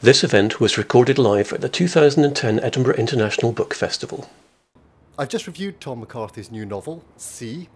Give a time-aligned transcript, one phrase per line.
[0.00, 4.30] This event was recorded live at the 2010 Edinburgh International Book Festival.
[5.18, 7.68] I've just reviewed Tom McCarthy's new novel, C.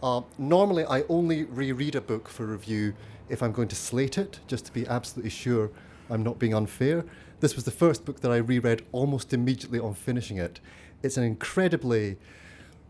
[0.00, 2.94] Uh, normally, I only reread a book for review
[3.28, 5.72] if I'm going to slate it, just to be absolutely sure
[6.08, 7.04] I'm not being unfair.
[7.40, 10.60] This was the first book that I reread almost immediately on finishing it.
[11.02, 12.16] It's an incredibly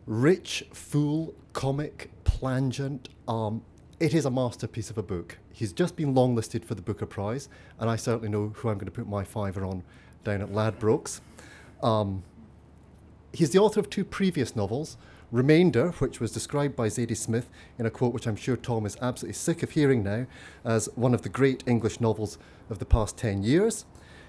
[0.05, 3.09] rich, full, comic, plangent.
[3.27, 3.63] Um,
[3.99, 5.39] it is a masterpiece of a book.
[5.53, 7.49] He's just been longlisted for the Booker Prize,
[7.79, 9.83] and I certainly know who I'm going to put my fiver on
[10.23, 11.21] down at Ladbrokes.
[11.83, 12.23] Um,
[13.33, 14.99] he's the author of two previous novels,
[15.33, 17.49] Remainder, which was described by Zadie Smith
[17.79, 20.27] in a quote which I'm sure Tom is absolutely sick of hearing now
[20.65, 23.87] as one of the great English novels of the past 10 years.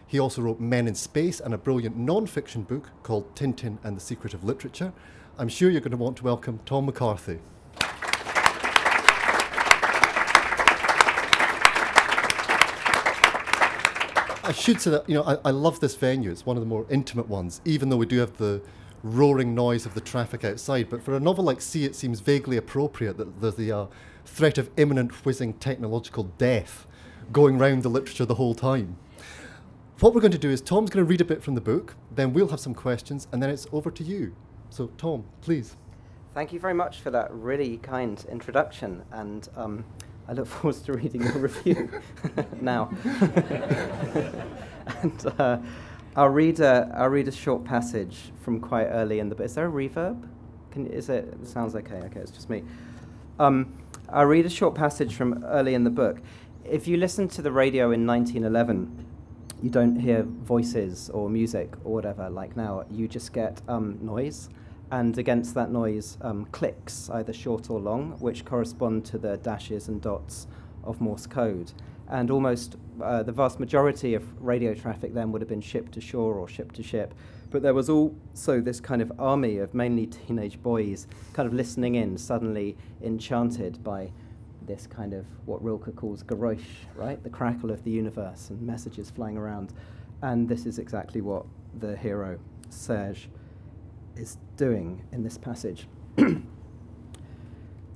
[0.08, 3.98] He also wrote Men in Space and a brilliant non fiction book called Tintin and
[3.98, 4.94] the Secret of Literature.
[5.38, 7.40] I'm sure you're going to want to welcome Tom McCarthy.
[14.48, 16.32] I should say that you know I, I love this venue.
[16.32, 18.62] It's one of the more intimate ones, even though we do have the
[19.04, 20.90] roaring noise of the traffic outside.
[20.90, 23.86] But for a novel like C, it seems vaguely appropriate that there's the uh,
[24.26, 26.88] threat of imminent whizzing technological death
[27.34, 28.96] going round the literature the whole time.
[30.00, 31.96] What we're going to do is Tom's going to read a bit from the book,
[32.10, 34.34] then we'll have some questions, and then it's over to you.
[34.70, 35.76] So, Tom, please.
[36.34, 39.84] Thank you very much for that really kind introduction, and um,
[40.28, 41.90] I look forward to reading your review
[42.62, 42.90] now.
[45.02, 45.58] and uh,
[46.16, 49.46] I'll read a I'll read a short passage from quite early in the book.
[49.46, 50.28] Is there a reverb?
[50.72, 51.26] Can is it?
[51.42, 51.96] it sounds okay.
[51.96, 52.64] Okay, it's just me.
[53.40, 53.78] Um,
[54.10, 56.20] I'll read a short passage from early in the book.
[56.64, 59.06] If you listen to the radio in 1911,
[59.62, 62.86] you don't hear voices or music or whatever like now.
[62.90, 64.50] You just get um, noise
[64.92, 69.88] and against that noise, um, clicks, either short or long, which correspond to the dashes
[69.88, 70.48] and dots
[70.84, 71.72] of Morse code.
[72.10, 76.02] And almost uh, the vast majority of radio traffic then would have been ship to
[76.02, 77.14] shore or ship to ship.
[77.50, 81.96] But there was also this kind of army of mainly teenage boys kind of listening
[81.96, 84.12] in, suddenly enchanted by
[84.66, 87.22] this kind of what Rilke calls Geräusch, right?
[87.24, 89.74] The crackle of the universe and messages flying around.
[90.22, 91.46] And this is exactly what
[91.80, 93.30] the hero, Serge,
[94.18, 95.88] is doing in this passage.
[96.16, 96.42] the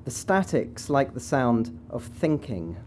[0.08, 2.78] statics like the sound of thinking,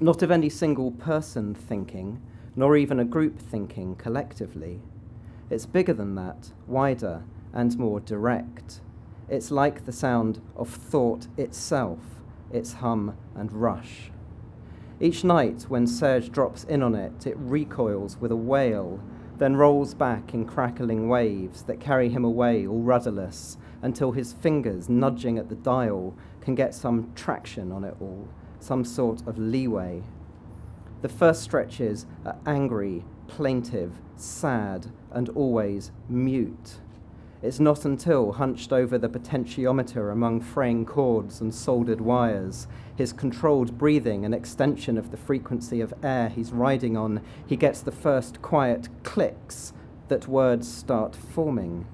[0.00, 2.20] not of any single person thinking,
[2.54, 4.80] nor even a group thinking collectively.
[5.50, 7.22] It's bigger than that, wider
[7.52, 8.80] and more direct.
[9.28, 11.98] It's like the sound of thought itself,
[12.52, 14.10] its hum and rush.
[15.00, 19.00] Each night, when Serge drops in on it, it recoils with a wail
[19.38, 24.88] then rolls back in crackling waves that carry him away all rudderless until his fingers,
[24.88, 28.28] nudging at the dial, can get some traction on it all,
[28.60, 30.02] some sort of leeway.
[31.02, 36.76] The first stretches are angry, plaintive, sad, and always mute.
[37.42, 43.78] It's not until, hunched over the potentiometer among fraying cords and soldered wires, his controlled
[43.78, 48.40] breathing an extension of the frequency of air he's riding on, he gets the first
[48.42, 49.72] quiet clicks
[50.08, 51.86] that words start forming.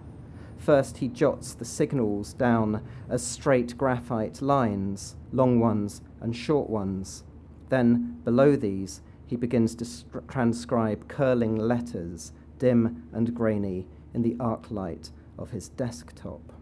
[0.59, 7.25] First, he jots the signals down as straight graphite lines, long ones and short ones.
[7.69, 9.87] Then, below these, he begins to
[10.29, 16.53] transcribe curling letters, dim and grainy, in the arc light of his desktop.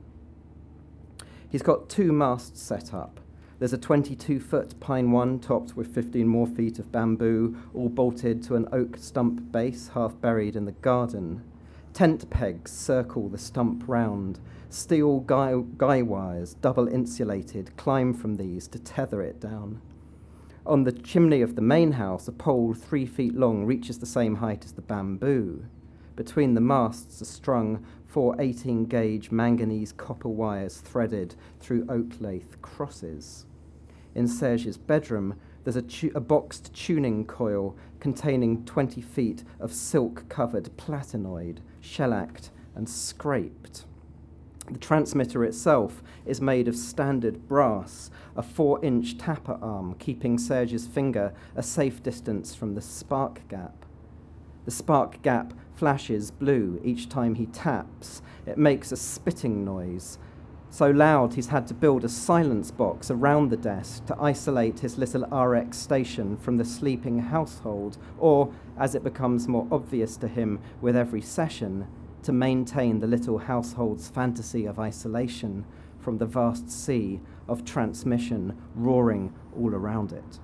[1.48, 3.20] He's got two masts set up.
[3.60, 8.42] There's a 22 foot pine one topped with 15 more feet of bamboo, all bolted
[8.44, 11.42] to an oak stump base half buried in the garden.
[11.92, 14.40] Tent pegs circle the stump round.
[14.70, 19.82] Steel guy, guy wires, double insulated, climb from these to tether it down.
[20.64, 24.36] On the chimney of the main house, a pole three feet long reaches the same
[24.36, 25.66] height as the bamboo.
[26.16, 32.62] Between the masts are strung four 18 gauge manganese copper wires threaded through oak lathe
[32.62, 33.44] crosses.
[34.14, 40.28] In Serge's bedroom, there's a, tu- a, boxed tuning coil containing 20 feet of silk
[40.28, 43.84] covered platinoid, shellacked and scraped.
[44.70, 50.86] The transmitter itself is made of standard brass, a four inch tapper arm keeping Serge's
[50.86, 53.84] finger a safe distance from the spark gap.
[54.64, 58.22] The spark gap flashes blue each time he taps.
[58.46, 60.18] It makes a spitting noise.
[60.72, 64.98] So loud he's had to build a silence box around the desk to isolate his
[64.98, 70.60] little RX station from the sleeping household, or, as it becomes more obvious to him
[70.80, 71.88] with every session,
[72.22, 75.64] to maintain the little household's fantasy of isolation
[75.98, 80.38] from the vast sea of transmission roaring all around it.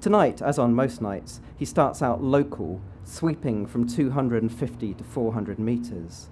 [0.00, 6.28] Tonight, as on most nights, he starts out local, sweeping from 250 to 400 metres.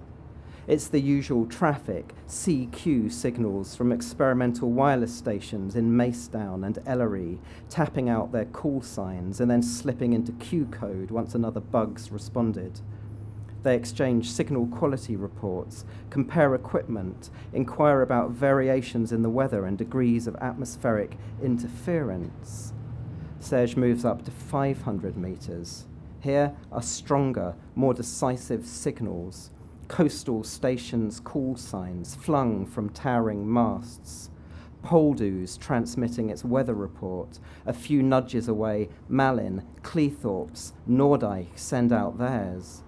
[0.67, 8.09] It's the usual traffic, CQ signals from experimental wireless stations in Macedown and Ellery, tapping
[8.09, 12.81] out their call signs and then slipping into Q code once another bug's responded.
[13.63, 20.27] They exchange signal quality reports, compare equipment, inquire about variations in the weather and degrees
[20.27, 22.73] of atmospheric interference.
[23.39, 25.85] Serge moves up to 500 metres.
[26.19, 29.51] Here are stronger, more decisive signals
[29.87, 34.29] coastal stations' call signs flung from towering masts.
[34.83, 37.39] Poldhu's transmitting its weather report.
[37.65, 42.83] A few nudges away, Malin, Cleethorpes, Norddeich send out theirs.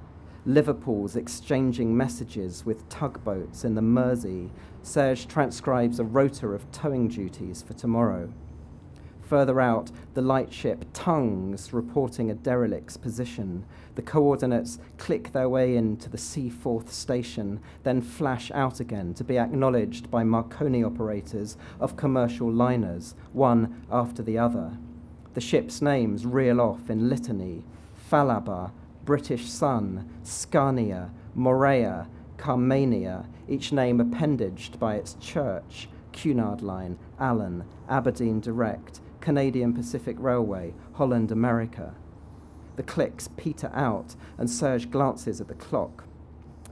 [0.45, 4.49] Liverpool's exchanging messages with tugboats in the Mersey.
[4.81, 8.31] Serge transcribes a rota of towing duties for tomorrow.
[9.29, 13.63] Further out, the lightship Tongues reporting a derelict's position.
[13.93, 19.37] The coordinates click their way into the Seaforth station, then flash out again to be
[19.37, 24.79] acknowledged by Marconi operators of commercial liners, one after the other.
[25.35, 27.63] The ship's names reel off in litany
[28.09, 28.71] Falaba,
[29.05, 38.39] British Sun, Scania, Morea, Carmania, each name appendaged by its church, Cunard Line, Allan, Aberdeen
[38.39, 41.93] Direct, Canadian Pacific Railway, Holland America.
[42.77, 46.05] The clicks peter out, and Serge glances at the clock.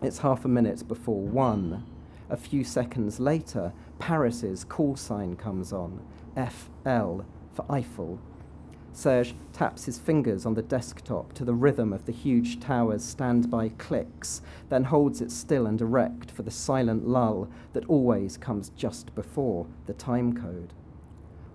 [0.01, 1.85] It's half a minute before one.
[2.29, 5.99] A few seconds later, Paris's call sign comes on
[6.35, 7.21] FL
[7.53, 8.19] for Eiffel.
[8.93, 13.69] Serge taps his fingers on the desktop to the rhythm of the huge tower's standby
[13.77, 19.13] clicks, then holds it still and erect for the silent lull that always comes just
[19.13, 20.73] before the time code.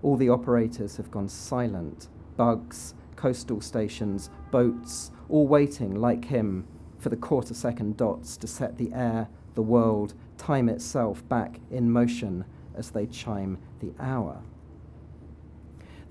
[0.03, 2.09] All the operators have gone silent.
[2.37, 6.67] Bugs, coastal stations, boats, all waiting, like him,
[6.99, 11.89] for the quarter second dots to set the air, the world, time itself back in
[11.89, 12.43] motion
[12.75, 14.41] as they chime the hour.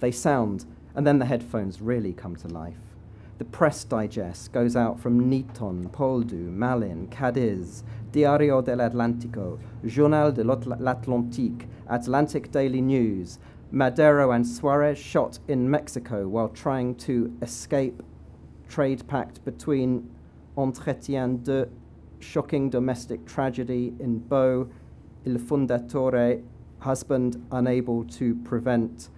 [0.00, 0.64] They sound,
[0.94, 2.78] and then the headphones really come to life.
[3.38, 10.44] The press digest goes out from Niton, Poldhu, Malin, Cadiz, Diario del Atlántico, Journal de
[10.44, 13.38] l'Atlantique, Atlantic Daily News,
[13.74, 18.02] Madero and Suarez shot in Mexico while trying to escape
[18.68, 20.10] trade pact between
[20.58, 21.66] Entretien de
[22.20, 24.68] shocking domestic tragedy in Beau,
[25.24, 26.42] Il Fondatore,
[26.80, 29.08] husband unable to prevent.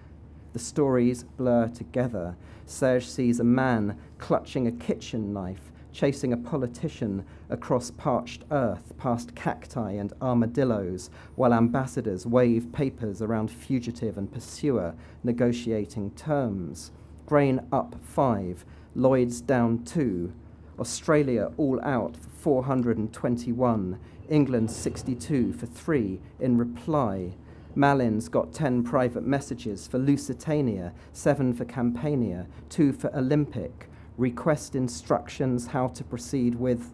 [0.53, 2.37] The stories blur together.
[2.65, 9.33] Serge sees a man clutching a kitchen knife chasing a politician across parched earth past
[9.33, 14.93] cacti and armadillos, while ambassadors wave papers around fugitive and pursuer
[15.23, 16.91] negotiating terms.
[17.25, 20.33] Grain up five, Lloyd's down two,
[20.77, 22.29] Australia all out for
[22.61, 23.97] 421,
[24.29, 27.33] England 62 for three in reply.
[27.73, 35.67] Malin's got 10 private messages for Lusitania, 7 for Campania, 2 for Olympic, request instructions
[35.67, 36.93] how to proceed with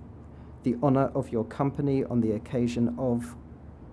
[0.63, 3.35] the honour of your company on the occasion of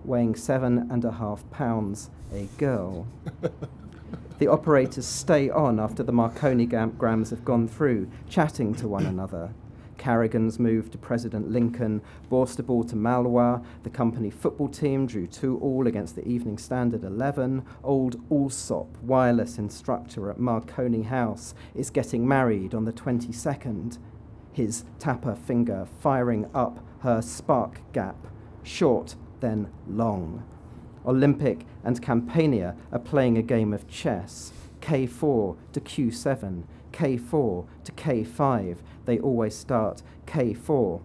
[0.03, 3.07] weighing seven and a half pounds a girl.
[4.39, 9.53] the operators stay on after the Marconi grams have gone through, chatting to one another.
[9.99, 12.01] Carrigan's move to President Lincoln,
[12.31, 13.61] Borstaball to Malwa.
[13.83, 17.63] The company football team drew 2 all against the Evening Standard 11.
[17.83, 23.99] Old Allsop, wireless instructor at Marconi House, is getting married on the 22nd.
[24.53, 28.27] His tapper finger firing up her spark gap,
[28.63, 30.43] short, then long.
[31.05, 34.51] Olympic and Campania are playing a game of chess.
[34.81, 36.63] K4 to Q7,
[36.99, 38.77] K4 to K5.
[39.05, 41.01] They always start K4.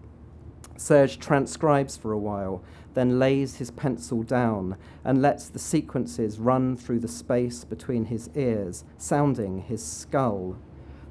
[0.75, 2.61] Serge transcribes for a while,
[2.95, 4.75] then lays his pencil down
[5.05, 10.57] and lets the sequences run through the space between his ears, sounding his skull.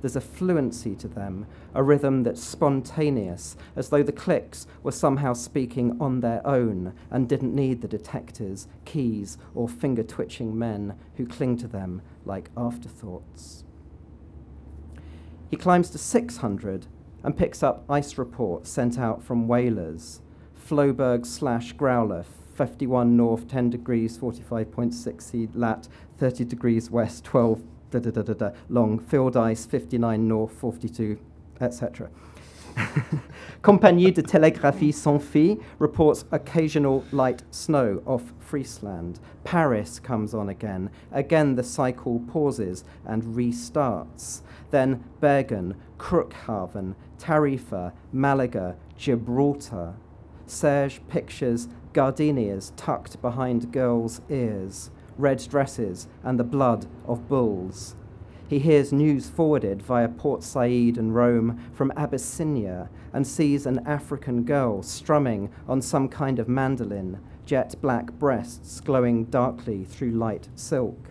[0.03, 5.33] There's a fluency to them, a rhythm that's spontaneous, as though the clicks were somehow
[5.33, 11.27] speaking on their own and didn't need the detectors, keys, or finger twitching men who
[11.27, 13.65] cling to them like afterthoughts.
[15.55, 16.89] He climbs to 600
[17.23, 20.21] and picks up ice reports sent out from whalers.
[20.69, 22.25] Floeberg slash Growler,
[22.57, 25.87] 51 north, 10 degrees, 45.6 lat,
[26.19, 31.21] 30 degrees west, 12 da, da, da, da, da, long, field ice, 59 north, 42,
[31.61, 32.11] etc.
[33.63, 39.21] Compagnie de Télégraphie Sans Fil reports occasional light snow off Friesland.
[39.45, 40.91] Paris comes on again.
[41.13, 44.43] Again, the cycle pauses and restarts.
[44.71, 49.95] Then Bergen, Cuxhaven, Tarifa, Malaga, Gibraltar.
[50.47, 57.97] Serge pictures gardenias tucked behind girls' ears, red dresses, and the blood of bulls.
[58.47, 64.45] He hears news forwarded via Port Said and Rome from Abyssinia and sees an African
[64.45, 71.09] girl strumming on some kind of mandolin, jet black breasts glowing darkly through light silk.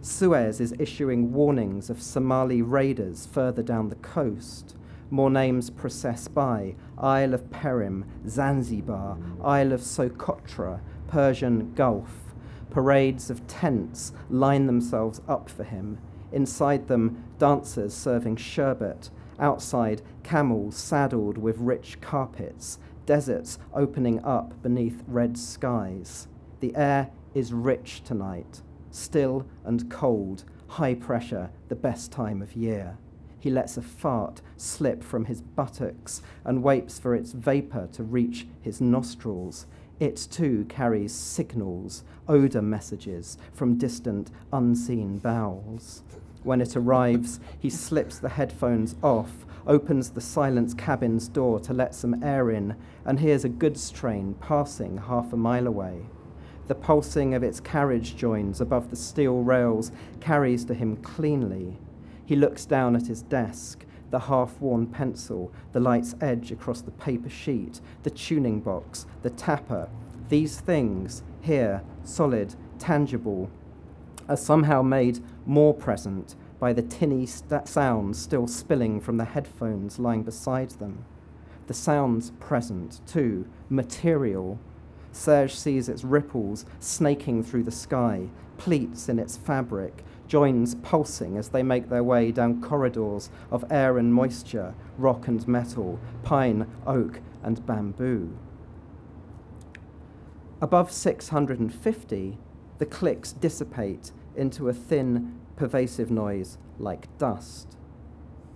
[0.00, 4.74] Suez is issuing warnings of Somali raiders further down the coast.
[5.10, 12.34] More names process by Isle of Perim, Zanzibar, Isle of Socotra, Persian Gulf.
[12.70, 15.98] Parades of tents line themselves up for him.
[16.34, 19.08] Inside them, dancers serving sherbet.
[19.38, 22.80] Outside, camels saddled with rich carpets.
[23.06, 26.26] Deserts opening up beneath red skies.
[26.58, 32.98] The air is rich tonight, still and cold, high pressure, the best time of year.
[33.38, 38.48] He lets a fart slip from his buttocks and waits for its vapour to reach
[38.60, 39.66] his nostrils.
[40.00, 46.02] It too carries signals, odour messages from distant, unseen bowels.
[46.44, 51.94] When it arrives, he slips the headphones off, opens the silence cabin's door to let
[51.94, 56.02] some air in, and hears a goods train passing half a mile away.
[56.66, 61.78] The pulsing of its carriage joins above the steel rails carries to him cleanly.
[62.26, 66.90] He looks down at his desk, the half worn pencil, the light's edge across the
[66.90, 69.88] paper sheet, the tuning box, the tapper.
[70.28, 73.50] These things, here, solid, tangible,
[74.28, 79.98] are somehow made more present by the tinny st- sounds still spilling from the headphones
[79.98, 81.04] lying beside them.
[81.66, 84.58] The sounds present, too, material.
[85.12, 88.28] Serge sees its ripples snaking through the sky,
[88.58, 93.98] pleats in its fabric, joins pulsing as they make their way down corridors of air
[93.98, 98.36] and moisture, rock and metal, pine, oak, and bamboo.
[100.60, 102.38] Above 650,
[102.78, 107.76] the clicks dissipate into a thin, pervasive noise like dust.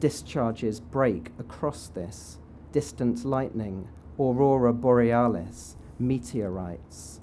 [0.00, 2.38] Discharges break across this,
[2.72, 7.20] distant lightning, aurora borealis, meteorites.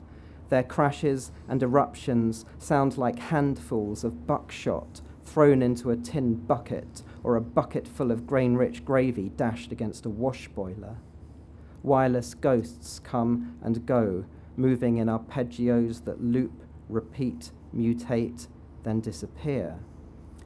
[0.50, 7.36] Their crashes and eruptions sound like handfuls of buckshot thrown into a tin bucket or
[7.36, 10.98] a bucket full of grain rich gravy dashed against a wash boiler.
[11.84, 14.26] Wireless ghosts come and go,
[14.56, 18.48] moving in arpeggios that loop, repeat, mutate,
[18.84, 19.80] then disappear.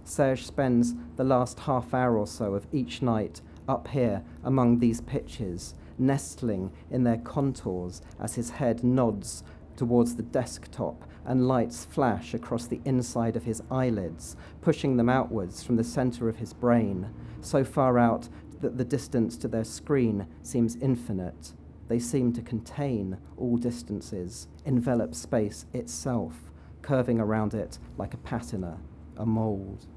[0.03, 5.01] Serge spends the last half hour or so of each night up here among these
[5.01, 9.43] pitches, nestling in their contours as his head nods
[9.75, 15.63] towards the desktop and lights flash across the inside of his eyelids, pushing them outwards
[15.63, 17.07] from the center of his brain,
[17.41, 18.27] so far out
[18.61, 21.53] that the distance to their screen seems infinite.
[21.89, 26.51] They seem to contain all distances, envelop space itself,
[26.83, 28.77] curving around it like a patina,
[29.17, 29.87] a mold.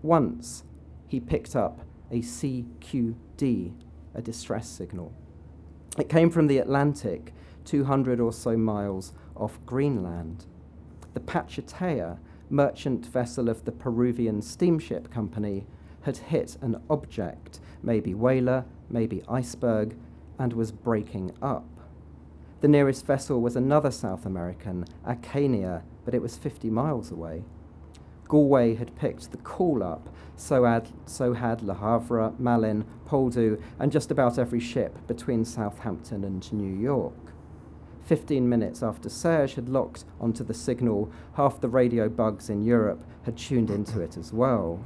[0.00, 0.62] Once
[1.08, 3.74] he picked up a CQD,
[4.14, 5.12] a distress signal.
[5.98, 10.46] It came from the Atlantic 200 or so miles off Greenland.
[11.14, 15.66] The Pachatea, merchant vessel of the Peruvian steamship company,
[16.02, 19.96] had hit an object, maybe whaler, maybe iceberg,
[20.38, 21.66] and was breaking up.
[22.60, 27.44] The nearest vessel was another South American, Acania, but it was 50 miles away.
[28.26, 33.92] Galway had picked the call up, so had, so had Le Havre, Malin, Poldhu, and
[33.92, 37.12] just about every ship between Southampton and New York.
[38.06, 43.02] 15 minutes after Serge had locked onto the signal, half the radio bugs in Europe
[43.22, 44.80] had tuned into it as well.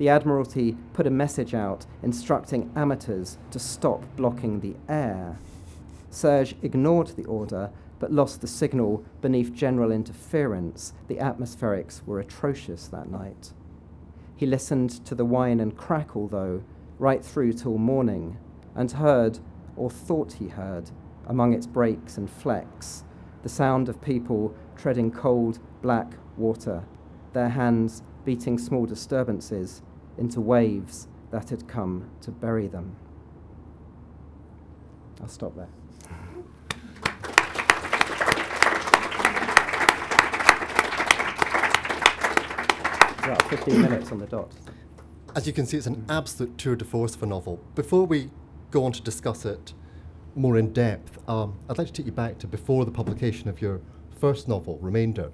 [0.00, 5.36] The Admiralty put a message out instructing amateurs to stop blocking the air.
[6.08, 10.94] Serge ignored the order but lost the signal beneath general interference.
[11.08, 13.52] The atmospherics were atrocious that night.
[14.36, 16.62] He listened to the whine and crackle, though,
[16.98, 18.38] right through till morning,
[18.74, 19.38] and heard,
[19.76, 20.92] or thought he heard,
[21.26, 23.04] among its breaks and flecks,
[23.42, 26.84] the sound of people treading cold, black water,
[27.34, 29.82] their hands beating small disturbances
[30.18, 32.96] into waves that had come to bury them.
[35.20, 35.68] I'll stop there.
[43.24, 44.52] About 15 minutes on the dot.
[45.36, 47.60] As you can see, it's an absolute tour de force of a novel.
[47.74, 48.30] Before we
[48.70, 49.74] go on to discuss it
[50.34, 53.60] more in depth, um, I'd like to take you back to before the publication of
[53.60, 53.80] your
[54.18, 55.30] first novel, Remainder,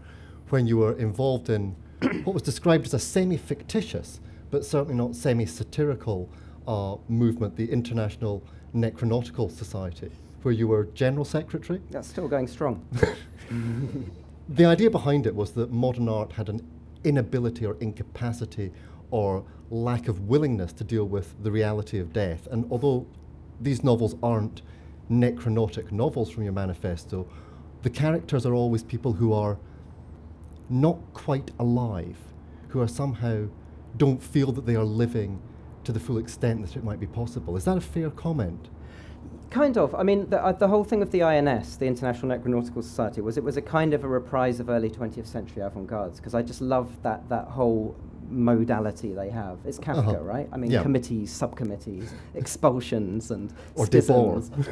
[0.51, 1.77] when you were involved in
[2.25, 6.29] what was described as a semi fictitious, but certainly not semi satirical
[6.67, 8.43] uh, movement, the International
[8.75, 10.11] Necronautical Society,
[10.43, 11.81] where you were General Secretary.
[11.91, 12.85] That's still going strong.
[14.49, 16.67] the idea behind it was that modern art had an
[17.05, 18.73] inability or incapacity
[19.11, 22.47] or lack of willingness to deal with the reality of death.
[22.51, 23.07] And although
[23.61, 24.63] these novels aren't
[25.11, 27.29] necronautic novels from your manifesto,
[27.83, 29.59] the characters are always people who are
[30.69, 32.17] not quite alive,
[32.69, 33.47] who are somehow
[33.97, 35.41] don't feel that they are living
[35.85, 37.57] to the full extent that it might be possible.
[37.57, 38.69] Is that a fair comment?
[39.51, 39.95] Kind of.
[39.95, 43.37] I mean, the, uh, the whole thing of the INS, the International Necronautical Society, was
[43.37, 46.61] it was a kind of a reprise of early 20th century avant-gardes because I just
[46.61, 47.97] love that that whole
[48.31, 49.59] modality they have.
[49.65, 50.21] It's Kafka, uh-huh.
[50.21, 50.49] right?
[50.53, 50.83] I mean, yeah.
[50.83, 53.87] committees, subcommittees, expulsions, and or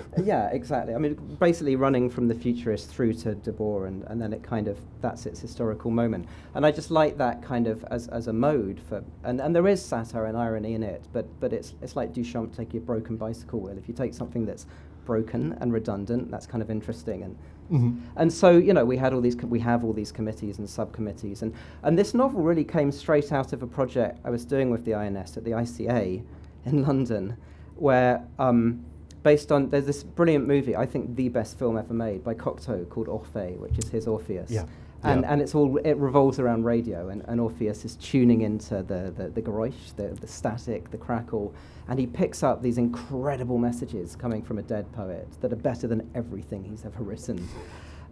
[0.23, 0.95] yeah, exactly.
[0.95, 4.69] I mean, basically running from the futurist through to Debord, and, and then it kind
[4.69, 6.27] of that's its historical moment.
[6.55, 9.67] And I just like that kind of as, as a mode for, and, and there
[9.69, 13.17] is satire and irony in it, but but it's it's like Duchamp taking a broken
[13.17, 13.77] bicycle wheel.
[13.79, 14.67] If you take something that's
[15.05, 17.37] broken and redundant, that's kind of interesting and
[17.71, 17.99] Mm-hmm.
[18.17, 21.43] And so, you know, we had all these, we have all these committees and subcommittees,
[21.43, 24.85] and and this novel really came straight out of a project I was doing with
[24.85, 26.23] the INS at the ICA
[26.67, 27.37] in London,
[27.77, 28.27] where.
[28.39, 28.85] Um,
[29.23, 32.87] based on there's this brilliant movie I think the best film ever made by Cocteau
[32.91, 34.51] called Orphée, which is his Orpheus.
[34.51, 34.67] Yeah.
[35.05, 35.33] And, yeah.
[35.33, 39.29] and it's all it revolves around radio and, and Orpheus is tuning into the the,
[39.29, 41.55] the geräusch, the, the static, the crackle,
[41.89, 45.87] and he picks up these incredible messages coming from a dead poet that are better
[45.87, 47.47] than everything he's ever written.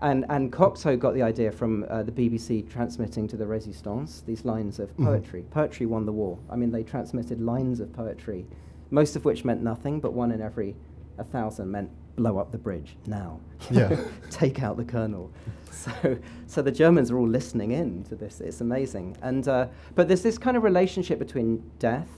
[0.01, 4.45] And, and Cocteau got the idea from uh, the BBC transmitting to the Resistance these
[4.45, 5.07] lines of mm-hmm.
[5.07, 5.43] poetry.
[5.43, 5.53] Mm-hmm.
[5.53, 6.39] Poetry won the war.
[6.51, 8.45] I mean, they transmitted lines of poetry,
[8.91, 10.75] most of which meant nothing, but one in every
[11.19, 13.41] a thousand meant blow up the bridge now.
[13.71, 13.97] Yeah.
[14.31, 15.31] Take out the colonel.
[15.71, 18.41] So, so the Germans are all listening in to this.
[18.41, 19.17] It's amazing.
[19.23, 22.09] And, uh, but there's this kind of relationship between death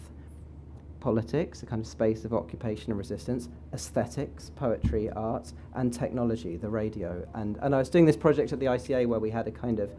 [1.00, 6.68] politics, a kind of space of occupation and resistance, aesthetics, poetry, art, and technology, the
[6.68, 7.26] radio.
[7.34, 9.80] And, and I was doing this project at the ICA where we had a kind
[9.80, 9.94] of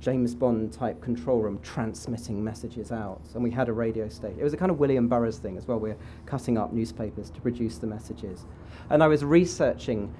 [0.00, 4.38] James Bond type control room transmitting messages out, and we had a radio station.
[4.40, 5.78] It was a kind of William Burroughs thing as well.
[5.78, 8.44] We we're cutting up newspapers to produce the messages.
[8.90, 10.14] And I was researching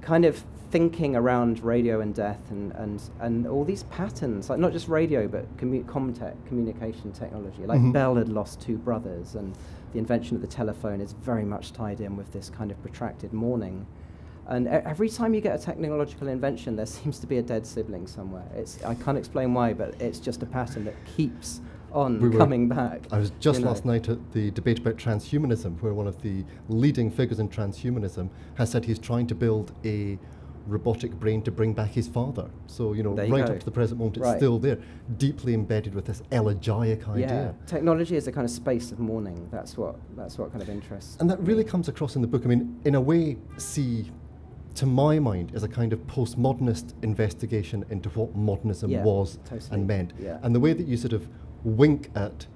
[0.00, 4.72] kind of thinking around radio and death and, and, and all these patterns, like not
[4.72, 7.66] just radio, but commu- comtech, communication technology.
[7.66, 7.92] Like mm-hmm.
[7.92, 9.54] Bell had lost two brothers, and
[9.92, 13.32] the invention of the telephone is very much tied in with this kind of protracted
[13.32, 13.86] mourning.
[14.46, 18.06] And every time you get a technological invention, there seems to be a dead sibling
[18.06, 18.46] somewhere.
[18.54, 21.60] It's, I can't explain why, but it's just a pattern that keeps
[21.92, 23.02] on we coming back.
[23.12, 23.92] I was just last know.
[23.92, 28.70] night at the debate about transhumanism, where one of the leading figures in transhumanism has
[28.70, 30.18] said he's trying to build a
[30.66, 32.48] robotic brain to bring back his father.
[32.66, 34.78] So, you know, there right you up to the present moment, it's still there,
[35.18, 37.54] deeply embedded with this elegiac idea.
[37.58, 39.48] Yeah, technology is a kind of space of mourning.
[39.50, 42.42] That's what, that's what kind of interests And that really comes across in the book.
[42.44, 44.10] I mean, in a way, C,
[44.74, 49.70] to my mind, is a kind of postmodernist investigation into what modernism yeah, was totally.
[49.72, 50.12] and meant.
[50.18, 50.38] Yeah.
[50.42, 51.26] And the way that you sort of
[51.64, 52.46] wink at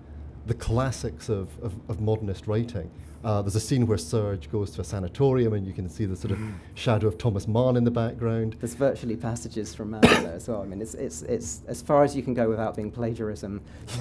[0.47, 2.91] the classics of, of, of modernist writing
[3.27, 6.15] uh, there's a scene where Serge goes to a sanatorium and you can see the
[6.15, 6.39] sort of
[6.75, 8.55] shadow of Thomas Mann in the background.
[8.61, 10.63] There's virtually passages from Mann there as well.
[10.63, 13.63] I mean, it's, it's, it's as far as you can go without being plagiarism.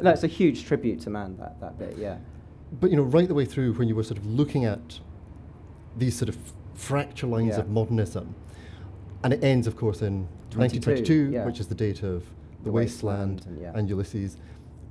[0.00, 2.18] no, it's a huge tribute to Mann, that, that bit, yeah.
[2.80, 4.98] But, you know, right the way through when you were sort of looking at
[5.96, 6.36] these sort of
[6.82, 7.60] fracture lines yeah.
[7.60, 8.34] of modernism,
[9.24, 11.44] and it ends, of course, in 1922, yeah.
[11.46, 12.24] which is the date of
[12.58, 13.78] The, the Wasteland, Wasteland and, yeah.
[13.78, 14.36] and Ulysses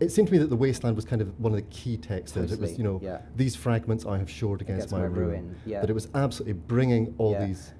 [0.02, 2.36] it seemed to me that the wasteland was kind of one of the key texts.
[2.36, 3.22] Totally, it was, you know, yeah.
[3.36, 5.30] these fragments I have shored against, against my, my, ruin.
[5.30, 5.56] ruin.
[5.64, 5.82] Yeah.
[5.82, 7.46] That it was absolutely bringing all yeah.
[7.46, 7.72] these.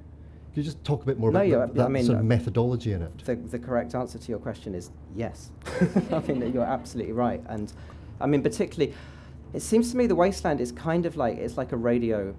[0.54, 2.28] Could you just talk a bit more no, about that, I mean, sort of uh,
[2.28, 3.26] methodology in it?
[3.26, 5.50] The, the correct answer to your question is yes.
[5.66, 7.74] I think that you're absolutely right, and
[8.20, 8.94] I mean particularly,
[9.54, 12.36] it seems to me the wasteland is kind of like it's like a radio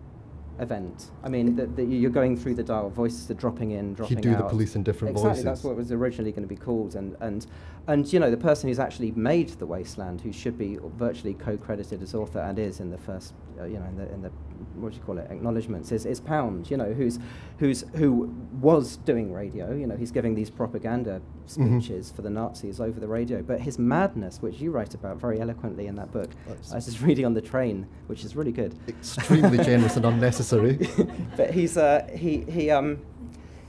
[0.62, 1.10] event.
[1.22, 4.24] I mean, the, the, you're going through the dial, voices are dropping in, dropping out.
[4.24, 4.44] You do out.
[4.44, 5.44] the police in different exactly, voices.
[5.44, 6.94] that's what was originally going to be called.
[6.94, 7.46] And, and,
[7.88, 12.00] and, you know, the person who's actually made The Wasteland, who should be virtually co-credited
[12.00, 14.30] as author and is in the first, you know, in the, in the
[14.76, 17.18] what do you call it, acknowledgements, is, is Pound, you know, who's,
[17.58, 21.78] who's, who was doing radio, you know, he's giving these propaganda mm-hmm.
[21.78, 22.16] speeches mm-hmm.
[22.16, 23.42] for the Nazis over the radio.
[23.42, 26.86] But his madness, which you write about very eloquently in that book, That's I was
[26.86, 28.78] just reading on the train, which is really good.
[28.88, 30.88] Extremely generous and unnecessary.
[31.36, 33.00] but he's, uh, he, he, um,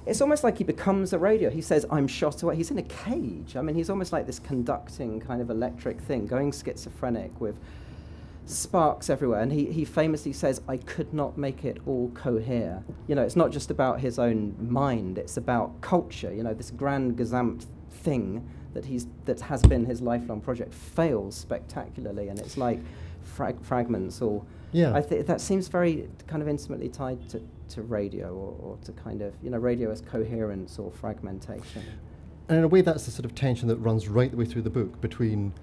[0.06, 1.50] it's almost like he becomes a radio.
[1.50, 2.56] He says, I'm shot away.
[2.56, 3.56] He's in a cage.
[3.56, 7.58] I mean, he's almost like this conducting kind of electric thing, going schizophrenic with
[8.46, 9.42] sparks everywhere.
[9.42, 12.84] And he, he famously says, I could not make it all cohere.
[13.08, 16.72] You know, it's not just about his own mind, it's about culture, you know, this
[16.72, 22.30] grand gazamt thing that, he's, that has been his lifelong project fails spectacularly.
[22.30, 22.80] And it's like
[23.24, 24.44] frag- fragments or.
[24.72, 24.92] Yeah.
[24.96, 28.92] I think that seems very kind of intimately tied to, to radio or, or to
[28.94, 31.84] kind of, you know, radio as coherence or fragmentation.
[32.50, 34.64] And in a way, that's the sort of tension that runs right the way through
[34.64, 35.54] the book between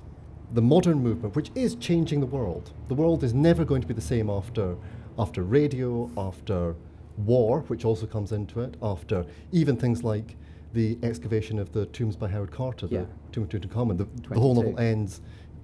[0.52, 2.72] the modern movement, which is changing the world.
[2.88, 4.76] The world is never going to be the same after,
[5.18, 6.74] after radio, after
[7.18, 10.36] war, which also comes into it, after even things like
[10.72, 13.00] the excavation of the tombs by Howard Carter, Yeah.
[13.00, 13.98] the tomb of Tutankhamun.
[13.98, 15.20] The, the whole novel ends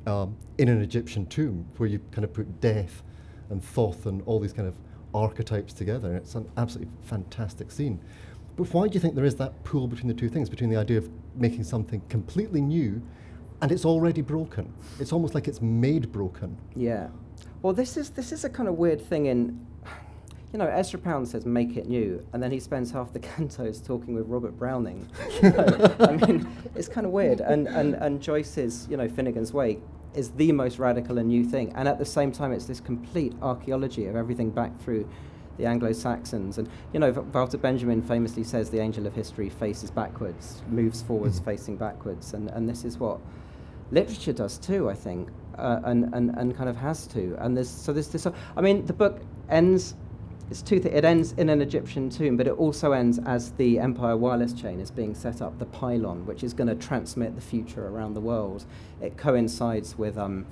[0.07, 3.03] um, in an Egyptian tomb where you kind of put death
[3.51, 4.75] and Thoth and all these kind of
[5.15, 6.09] archetypes together.
[6.09, 8.01] And it's an absolutely fantastic scene.
[8.57, 10.77] But why do you think there is that pull between the two things, between the
[10.77, 13.03] idea of making something completely new
[13.63, 14.73] and it's already broken?
[15.01, 16.57] It's almost like it's made broken.
[16.75, 17.09] Yeah.
[17.63, 19.67] Well, this is this is a kind of weird thing in,
[20.53, 23.85] you know, Ezra Pound says make it new, and then he spends half the cantos
[23.85, 25.09] talking with Robert Browning.
[25.43, 27.41] I mean, it's kind of weird.
[27.41, 29.81] And, and and Joyce's, you know, Finnegans Wake
[30.15, 33.35] is the most radical and new thing, and at the same time, it's this complete
[33.43, 35.09] archaeology of everything back through.
[35.59, 40.63] The Anglo-Saxons, and you know, Walter Benjamin famously says the angel of history faces backwards,
[40.69, 41.47] moves forwards, hmm.
[41.47, 43.21] facing backwards, and, and this is what
[43.91, 47.37] literature does too, I think, uh, and, and, and kind of has to.
[47.39, 48.27] And there's so there's this.
[48.57, 49.95] I mean, the book ends.
[50.51, 50.79] It's two.
[50.79, 54.53] Th- it ends in an Egyptian tomb, but it also ends as the Empire wireless
[54.53, 58.15] chain is being set up, the pylon, which is going to transmit the future around
[58.15, 58.65] the world.
[59.01, 60.47] It coincides with um,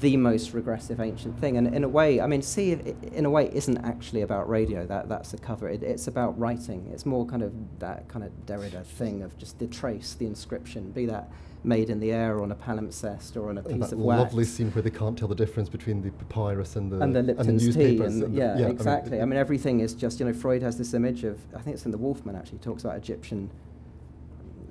[0.00, 3.30] the most regressive ancient thing, and in a way, I mean, C, i- in a
[3.30, 4.86] way, isn't actually about radio.
[4.86, 5.68] That that's a cover.
[5.68, 6.88] It, it's about writing.
[6.92, 10.90] It's more kind of that kind of Derrida thing of just the trace, the inscription,
[10.90, 11.30] be that
[11.64, 13.98] made in the air or on a palimpsest or on a And piece that of
[13.98, 14.18] wax.
[14.20, 17.22] lovely scene where they can't tell the difference between the papyrus and the and the
[17.22, 19.20] Lipton's tea, newspapers and, and yeah, the- exactly.
[19.20, 20.32] I mean, everything is just you know.
[20.34, 22.58] Freud has this image of I think it's in the Wolfman actually.
[22.58, 23.50] He talks about Egyptian.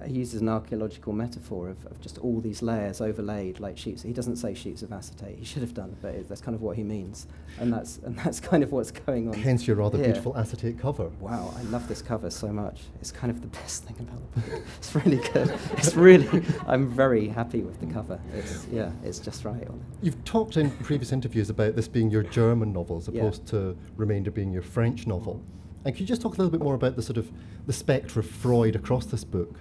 [0.06, 4.04] He uses an archaeological metaphor of, of just all these layers overlaid like sheets.
[4.04, 5.38] He doesn't say sheets of acetate.
[5.40, 7.28] He should have done, but it, that's kind of what he means,
[7.60, 9.34] and that's and that's kind of what's going on.
[9.34, 10.08] hence your rather here.
[10.08, 11.08] beautiful acetate cover.
[11.20, 12.82] Wow, I love this cover so much.
[13.02, 14.62] It's kind of the best thing about the book.
[14.78, 15.52] It's really good.
[15.74, 18.20] It's really, I'm very happy with the cover.
[18.36, 19.84] It's yeah, it's just right on.
[20.02, 23.22] You've talked in previous interviews about this being your German novel as Yeah.
[23.24, 25.42] opposed to Remainder being your French novel.
[25.86, 27.32] And could you just talk a little bit more about the sort of
[27.66, 29.56] the spectre of Freud across this book?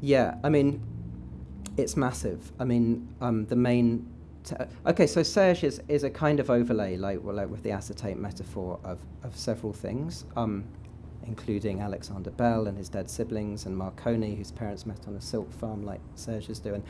[0.00, 0.82] Yeah, I mean,
[1.76, 2.52] it's massive.
[2.58, 4.06] I mean, um, the main.
[4.86, 8.16] Okay, so Serge is, is a kind of overlay, like, well, like with the acetate
[8.16, 10.64] metaphor of, of several things, um,
[11.26, 15.52] including Alexander Bell and his dead siblings, and Marconi, whose parents met on a silk
[15.52, 16.82] farm, like Serge is doing.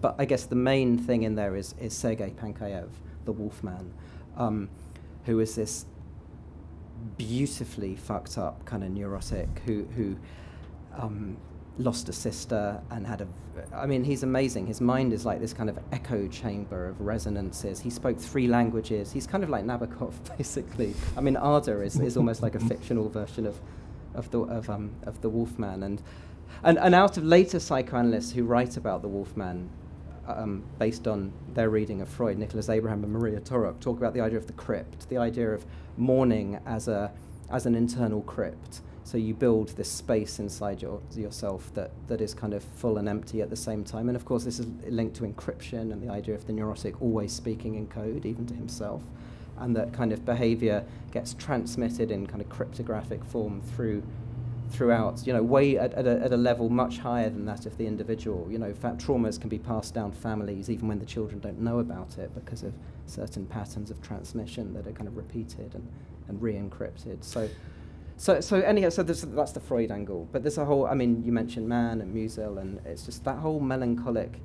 [0.00, 2.90] But I guess the main thing in there is, is Sergei Pankejeff,
[3.24, 3.94] the Wolfman,
[4.36, 4.68] um,
[5.24, 5.86] who is this
[7.16, 10.16] beautifully fucked up kind of neurotic who who
[10.98, 11.36] um,
[11.78, 13.28] lost a sister and had a.
[13.74, 14.66] I mean, he's amazing.
[14.66, 17.80] His mind is like this kind of echo chamber of resonances.
[17.80, 19.12] He spoke three languages.
[19.12, 20.94] He's kind of like Nabokov, basically.
[21.16, 23.60] I mean, Arda is, is almost like a fictional version of
[24.14, 26.02] of the of um of the Wolfman and.
[26.62, 29.68] And, and out of later psychoanalysts who write about the Wolfman,
[30.26, 34.20] um, based on their reading of Freud, Nicholas Abraham and Maria Torok talk about the
[34.20, 35.64] idea of the crypt, the idea of
[35.96, 37.12] mourning as a
[37.50, 38.80] as an internal crypt.
[39.06, 43.08] So you build this space inside your, yourself that, that is kind of full and
[43.08, 44.08] empty at the same time.
[44.08, 47.32] And of course, this is linked to encryption and the idea of the neurotic always
[47.32, 49.04] speaking in code, even to himself.
[49.58, 54.02] And that kind of behavior gets transmitted in kind of cryptographic form through
[54.70, 57.78] throughout, you know, way at, at, a, at a level much higher than that of
[57.78, 58.48] the individual.
[58.50, 61.78] You know, fa- traumas can be passed down families even when the children don't know
[61.78, 62.72] about it because of
[63.06, 65.88] certain patterns of transmission that are kind of repeated and,
[66.26, 67.22] and re-encrypted.
[67.22, 67.48] So,
[68.16, 70.28] so, so anyhow, so that's the Freud angle.
[70.32, 73.38] But there's a whole, I mean, you mentioned Mann and Musil, and it's just that
[73.38, 74.40] whole melancholic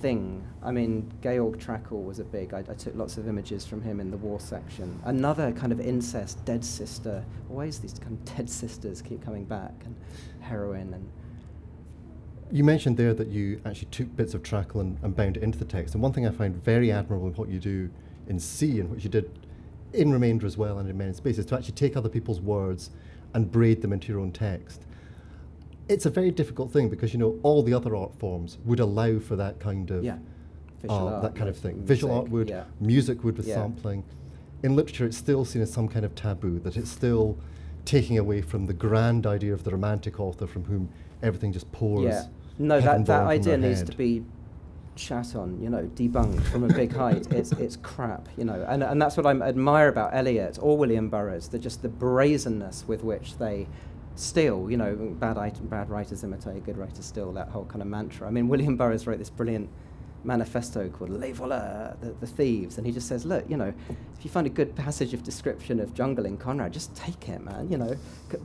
[0.00, 0.46] thing.
[0.62, 2.54] I mean, Georg Trakl was a big.
[2.54, 5.00] I, I took lots of images from him in the war section.
[5.04, 7.24] Another kind of incest, dead sister.
[7.50, 9.96] Always these kind of dead sisters keep coming back, and
[10.40, 11.08] heroin and.
[12.52, 15.58] You mentioned there that you actually took bits of Trakl and, and bound it into
[15.58, 15.94] the text.
[15.94, 17.90] And one thing I find very admirable in what you do
[18.28, 19.36] in C, and what you did
[19.96, 22.90] in Remainder as well and in many spaces, to actually take other people's words
[23.34, 24.82] and braid them into your own text.
[25.88, 29.18] It's a very difficult thing because you know all the other art forms would allow
[29.18, 30.18] for that kind of Yeah.
[30.82, 31.80] Visual uh, art, that kind of thing.
[31.82, 32.64] Visual art would, yeah.
[32.80, 33.54] music would with Yeah.
[33.54, 34.04] sampling.
[34.62, 36.58] In literature, it's still seen as some kind of taboo.
[36.58, 37.36] That it's still
[37.84, 40.88] taking away from the grand idea of the romantic author from whom
[41.22, 42.04] everything just pours.
[42.04, 42.24] Yeah.
[42.58, 44.24] No, that, that idea needs to be
[44.98, 47.26] shat on, you know, debunked from a big height.
[47.36, 48.64] It's, it's crap, you know.
[48.68, 52.84] And, and that's what I admire about Eliot or William Burroughs, the, just the brazenness
[52.88, 53.66] with which they
[54.14, 57.88] steal, you know, bad, it- bad writers imitate, good writers steal, that whole kind of
[57.88, 58.26] mantra.
[58.26, 59.68] I mean, William Burroughs wrote this brilliant
[60.24, 63.72] manifesto called Les Voleurs, the, the Thieves, and he just says, look, you know,
[64.18, 67.40] if you find a good passage of description of jungle in Conrad, just take it,
[67.44, 67.96] man, you know,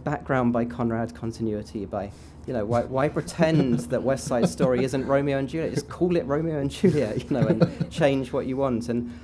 [0.04, 2.12] background by Conrad, continuity by,
[2.48, 5.74] you know, why, why pretend that West Side Story isn't Romeo and Juliet?
[5.74, 8.90] Just call it Romeo and Juliet, you know, and change what you want.
[8.90, 9.18] And,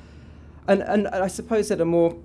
[0.67, 2.15] and, and I suppose at a more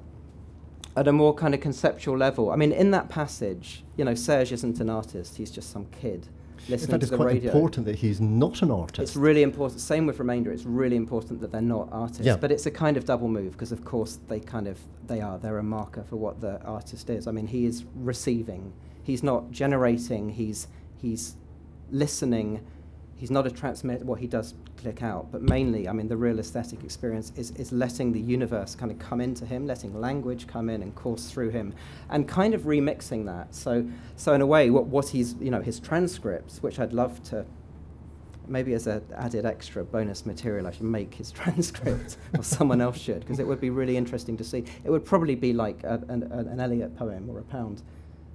[0.96, 2.50] at a more kind of conceptual level.
[2.50, 6.28] I mean, in that passage, you know, Serge isn't an artist; he's just some kid
[6.66, 7.50] In listening fact, to it's quite radio.
[7.50, 9.00] important that he's not an artist.
[9.00, 9.80] It's really important.
[9.80, 10.52] Same with Remainder.
[10.52, 12.26] It's really important that they're not artists.
[12.26, 12.36] Yeah.
[12.36, 15.38] But it's a kind of double move because, of course, they kind of they are.
[15.38, 17.26] They're a marker for what the artist is.
[17.26, 18.72] I mean, he is receiving.
[19.02, 20.28] He's not generating.
[20.30, 20.68] He's
[21.02, 21.36] he's
[21.90, 22.64] listening.
[23.16, 24.04] He's not a transmit.
[24.04, 27.72] Well, he does click out, but mainly, I mean, the real aesthetic experience is is
[27.72, 31.50] letting the universe kind of come into him, letting language come in and course through
[31.50, 31.74] him,
[32.08, 33.54] and kind of remixing that.
[33.54, 33.86] So
[34.16, 37.44] so in a way, what what he's you know his transcripts, which I'd love to
[38.48, 42.98] maybe as an added extra bonus material, I should make his transcript, or someone else
[42.98, 44.64] should, because it would be really interesting to see.
[44.84, 47.82] It would probably be like a, an an Eliot poem or a Pound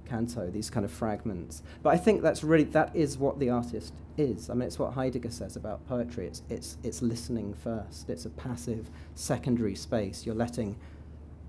[0.08, 1.62] canto, these kind of fragments.
[1.82, 4.50] But I think that's really that is what the artist is.
[4.50, 6.26] I mean, it's what Heidegger says about poetry.
[6.26, 8.08] It's it's it's listening first.
[8.10, 10.24] It's a passive secondary space.
[10.26, 10.76] You're letting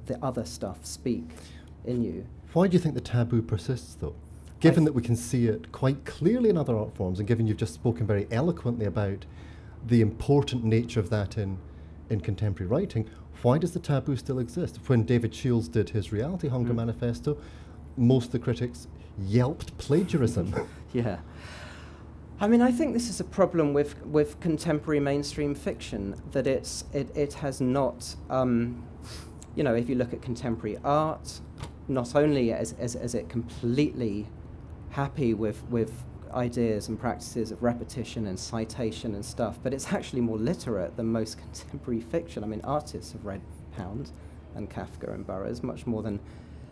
[0.05, 1.29] the other stuff speak
[1.85, 2.25] in you.
[2.53, 4.15] Why do you think the taboo persists, though?
[4.59, 7.47] Given th- that we can see it quite clearly in other art forms, and given
[7.47, 9.25] you've just spoken very eloquently about
[9.87, 11.57] the important nature of that in,
[12.09, 13.07] in contemporary writing,
[13.43, 14.77] why does the taboo still exist?
[14.87, 16.77] When David Shields did his Reality Hunger Mm.
[16.77, 17.37] manifesto,
[17.99, 18.87] most of the critics
[19.19, 20.55] yelped plagiarism.
[20.91, 21.19] Yeah.
[22.39, 26.83] I mean, I think this is a problem with, with contemporary mainstream fiction that it's,
[26.93, 28.83] it, it has not, um,
[29.55, 31.41] you know, if you look at contemporary art,
[31.87, 34.25] not only is, is, is it completely
[34.89, 35.91] happy with, with
[36.33, 41.05] ideas and practices of repetition and citation and stuff, but it's actually more literate than
[41.05, 42.43] most contemporary fiction.
[42.43, 43.41] I mean, artists have read
[43.77, 44.11] Pound
[44.55, 46.19] and Kafka and Burroughs much more than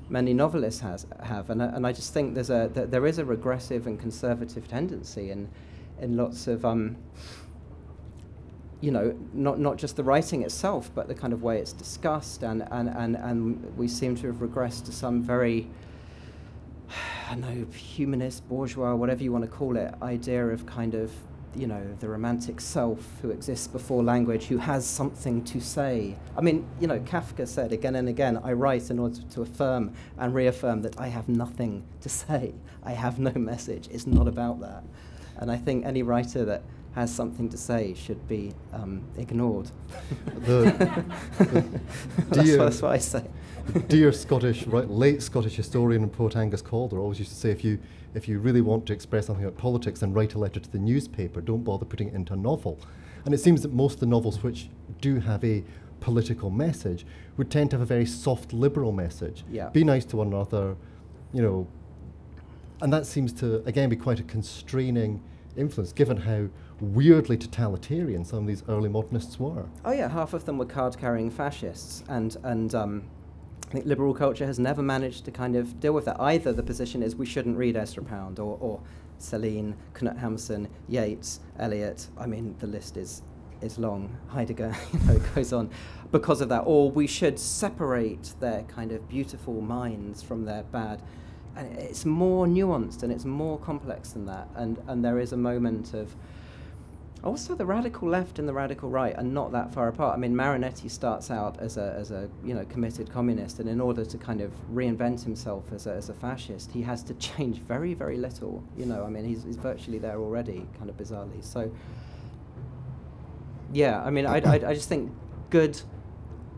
[0.10, 3.88] many novelists has, have, and, and I just think there's a there is a regressive
[3.88, 5.50] and conservative tendency in
[6.00, 6.98] in lots of um,
[8.82, 12.44] you know not not just the writing itself, but the kind of way it's discussed,
[12.44, 15.68] and and and, and we seem to have regressed to some very
[17.30, 21.12] I don't know humanist, bourgeois, whatever you want to call it, idea of kind of
[21.58, 26.16] you know the romantic self who exists before language, who has something to say.
[26.38, 29.94] I mean, you know, Kafka said again and again, "I write in order to affirm
[30.18, 32.54] and reaffirm that I have nothing to say.
[32.84, 33.88] I have no message.
[33.92, 34.84] It's not about that."
[35.38, 39.70] And I think any writer that has something to say should be um, ignored.
[40.34, 41.04] The-
[41.38, 41.80] the
[42.30, 43.24] that's, what, that's what I say.
[43.88, 47.64] Dear Scottish, right, late Scottish historian and poet Angus Calder always used to say, if
[47.64, 47.80] you
[48.14, 50.80] if you really want to express something about politics, then write a letter to the
[50.80, 51.42] newspaper.
[51.42, 52.80] Don't bother putting it into a novel.
[53.26, 54.70] And it seems that most of the novels which
[55.02, 55.64] do have a
[56.00, 59.44] political message would tend to have a very soft liberal message.
[59.52, 59.70] Yeah.
[59.70, 60.76] Be nice to one another,
[61.34, 61.68] you know.
[62.82, 65.22] And that seems to again be quite a constraining
[65.58, 66.48] influence, given how
[66.80, 69.66] weirdly totalitarian some of these early modernists were.
[69.84, 73.04] Oh yeah, half of them were card-carrying fascists, and and um,
[73.68, 76.20] I think liberal culture has never managed to kind of deal with that.
[76.20, 78.82] Either the position is we shouldn't read Ezra Pound or or
[79.20, 82.08] Celine, Knut Hamsun, Yeats, Eliot.
[82.18, 83.24] I mean, the list is
[83.62, 84.16] is long.
[84.30, 85.70] Heidegger, you know, goes on
[86.12, 86.62] because of that.
[86.62, 91.02] Or we should separate their kind of beautiful minds from their bad.
[91.56, 94.48] And it's more nuanced and it's more complex than that.
[94.56, 96.16] And and there is a moment of
[97.24, 100.16] also, the radical left and the radical right are not that far apart.
[100.16, 103.82] I mean, Marinetti starts out as a, as a you know committed communist, and in
[103.82, 107.58] order to kind of reinvent himself as a, as a fascist, he has to change
[107.60, 108.64] very very little.
[108.78, 111.44] You know, I mean, he's, he's virtually there already, kind of bizarrely.
[111.44, 111.72] So,
[113.74, 115.12] yeah, I mean, I, I, I just think
[115.50, 115.82] good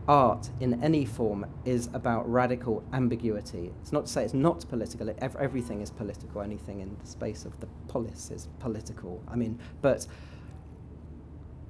[0.08, 3.72] art in any form is about radical ambiguity.
[3.80, 5.08] It's not to say it's not political.
[5.08, 6.42] It, ev- everything is political.
[6.42, 9.22] Anything in the space of the polis is political.
[9.26, 10.06] I mean, but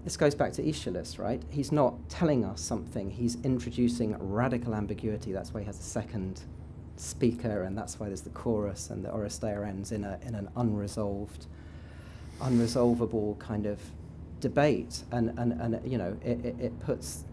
[0.04, 1.42] this goes back to Aeschylus, right?
[1.50, 3.10] He's not telling us something.
[3.10, 5.32] He's introducing radical ambiguity.
[5.32, 6.40] That's why he has a second
[6.96, 10.48] speaker, and that's why there's the chorus, and the Oresteia ends in, a, in an
[10.56, 11.46] unresolved,
[12.40, 13.78] unresolvable kind of
[14.40, 15.02] debate.
[15.12, 17.24] And, and, and you know, it, it, it puts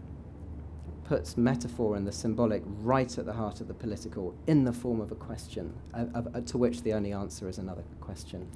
[1.04, 5.00] puts metaphor and the symbolic right at the heart of the political in the form
[5.00, 8.46] of a question, uh, uh, to which the only answer is another question.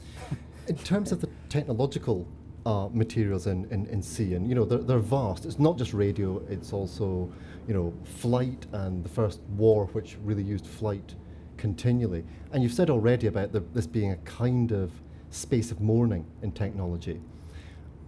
[0.68, 2.26] in terms of the technological
[2.66, 5.44] uh, materials in, in, in C, and you know, they're, they're vast.
[5.44, 7.30] It's not just radio, it's also,
[7.66, 11.14] you know, flight and the first war, which really used flight
[11.56, 12.24] continually.
[12.52, 14.90] And you've said already about the, this being a kind of
[15.30, 17.20] space of mourning in technology.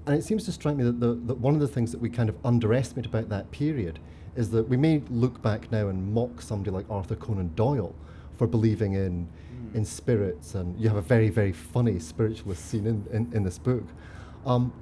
[0.06, 2.10] And it seems to strike me that, the, that one of the things that we
[2.10, 3.98] kind of underestimate about that period
[4.36, 7.94] is that we may look back now and mock somebody like Arthur Conan Doyle
[8.36, 9.74] for believing in, mm.
[9.74, 13.58] in spirits, and you have a very, very funny spiritualist scene in, in, in this
[13.58, 13.84] book.
[14.46, 14.72] Um,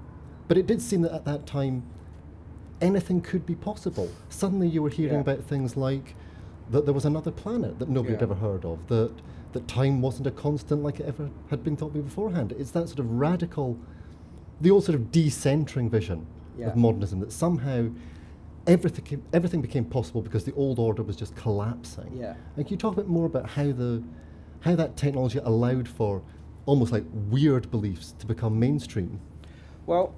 [0.49, 1.85] but it did seem that at that time,
[2.81, 4.11] anything could be possible.
[4.29, 5.21] Suddenly you were hearing yeah.
[5.21, 6.15] about things like
[6.71, 8.21] that there was another planet that nobody yeah.
[8.21, 9.13] had ever heard of, that,
[9.53, 12.53] that time wasn't a constant like it ever had been thought be beforehand.
[12.59, 13.79] It's that sort of radical,
[14.61, 16.27] the old sort of decentering vision
[16.59, 16.69] yeah.
[16.69, 17.89] of modernism that somehow
[18.67, 22.17] everything, came, everything became possible because the old order was just collapsing.
[22.19, 22.35] Yeah.
[22.57, 24.03] And can you talk a bit more about how, the,
[24.61, 26.23] how that technology allowed for
[26.65, 29.21] almost like weird beliefs to become mainstream?
[29.87, 30.15] Well,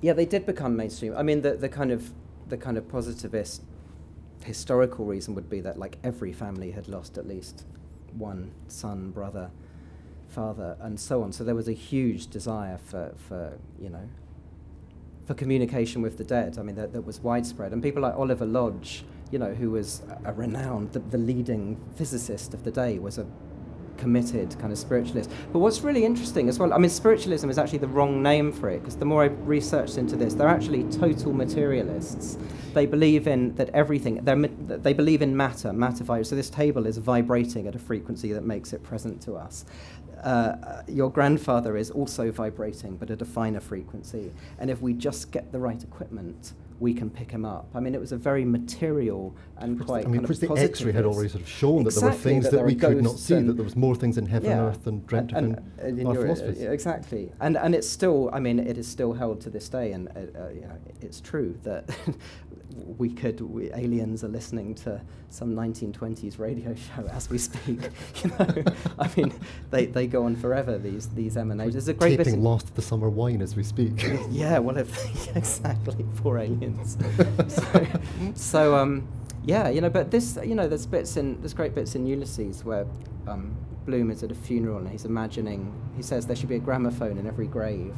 [0.00, 1.14] yeah, they did become mainstream.
[1.16, 2.12] I mean, the, the kind of
[2.48, 3.62] the kind of positivist
[4.44, 7.64] historical reason would be that like every family had lost at least
[8.16, 9.50] one son, brother,
[10.28, 11.32] father, and so on.
[11.32, 14.08] So there was a huge desire for, for you know,
[15.26, 16.58] for communication with the dead.
[16.58, 17.72] I mean, that, that was widespread.
[17.72, 22.54] And people like Oliver Lodge, you know, who was a, renowned, the, the leading physicist
[22.54, 23.26] of the day, was a
[23.98, 25.30] committed kind of spiritualist.
[25.52, 28.70] But what's really interesting as well, I mean, spiritualism is actually the wrong name for
[28.70, 32.38] it because the more I researched into this, they're actually total materialists.
[32.74, 36.26] They believe in that everything, they believe in matter, matter vibes.
[36.26, 39.64] So this table is vibrating at a frequency that makes it present to us.
[40.22, 44.32] Uh, your grandfather is also vibrating, but at a finer frequency.
[44.58, 47.68] And if we just get the right equipment, we can pick him up.
[47.74, 50.04] I mean, it was a very material and quite.
[50.04, 52.16] I mean, kind of the X-ray had already sort of shown exactly, that there were
[52.16, 54.58] things that, that we could not see, that there was more things in heaven yeah,
[54.58, 56.62] and earth than dreamt and, of in, and in our philosophies.
[56.62, 58.30] Exactly, and and it's still.
[58.32, 61.20] I mean, it is still held to this day, and uh, uh, you know, it's
[61.20, 61.88] true that
[62.96, 63.40] we could.
[63.40, 67.80] We, aliens are listening to some 1920s radio show as we speak.
[68.22, 68.64] you know,
[68.98, 69.32] I mean,
[69.70, 70.78] they, they go on forever.
[70.78, 71.74] These these emanations.
[71.74, 74.02] There's a great taping Lost the Summer Wine as we speak.
[74.30, 76.04] yeah, well, if, exactly.
[76.22, 76.96] for aliens.
[77.48, 77.86] so,
[78.34, 79.08] so um,
[79.44, 82.64] yeah, you know, but this, you know, there's bits in there's great bits in Ulysses
[82.64, 82.86] where
[83.26, 85.72] um, Bloom is at a funeral and he's imagining.
[85.96, 87.94] He says there should be a gramophone in every grave.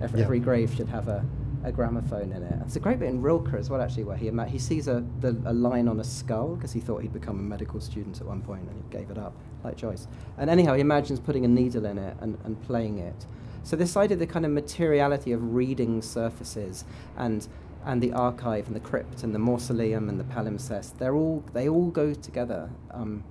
[0.00, 0.24] Every, yeah.
[0.24, 1.24] every grave should have a
[1.64, 2.54] a gramophone in it.
[2.64, 5.36] It's a great bit in Rilke as well, actually, where he he sees a the,
[5.44, 8.42] a line on a skull because he thought he'd become a medical student at one
[8.42, 10.06] point and he gave it up, like Joyce.
[10.38, 13.26] And anyhow, he imagines putting a needle in it and, and playing it.
[13.62, 16.84] So this idea, the kind of materiality of reading surfaces
[17.16, 17.46] and
[17.84, 21.68] and the archive and the crypt and the mausoleum and the palimpsest, they're all they
[21.68, 22.70] all go together.
[22.90, 23.24] Um,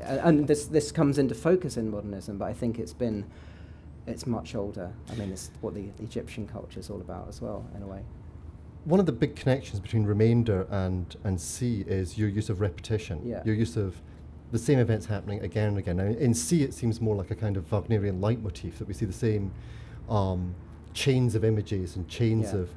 [0.00, 3.24] and this this comes into focus in modernism, but I think it's been
[4.06, 4.92] it's much older.
[5.10, 7.86] I mean, it's what the, the Egyptian culture is all about as well, in a
[7.86, 8.02] way.
[8.84, 13.20] One of the big connections between Remainder and, and C is your use of repetition,
[13.24, 13.42] yeah.
[13.44, 14.00] your use of
[14.52, 15.96] the same events happening again and again.
[15.96, 19.04] Now, in C, it seems more like a kind of Wagnerian leitmotif that we see
[19.04, 19.50] the same
[20.08, 20.54] um,
[20.94, 22.60] chains of images and chains yeah.
[22.60, 22.70] of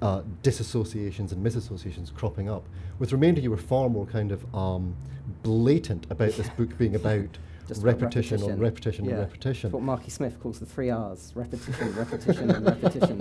[0.00, 2.66] uh, disassociations and misassociations cropping up.
[2.98, 4.96] With Remainder, you were far more kind of um,
[5.42, 7.38] blatant about this book being about
[7.74, 9.12] Just repetition, repetition on repetition yeah.
[9.12, 9.68] on repetition.
[9.68, 13.18] That's what Marky Smith calls the three R's repetition, repetition, and repetition.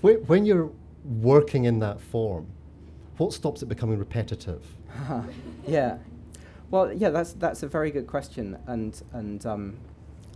[0.00, 0.70] when you're
[1.04, 2.46] working in that form,
[3.16, 4.64] what stops it becoming repetitive?
[5.66, 5.98] yeah.
[6.70, 9.78] Well, yeah, that's that's a very good question, and and um,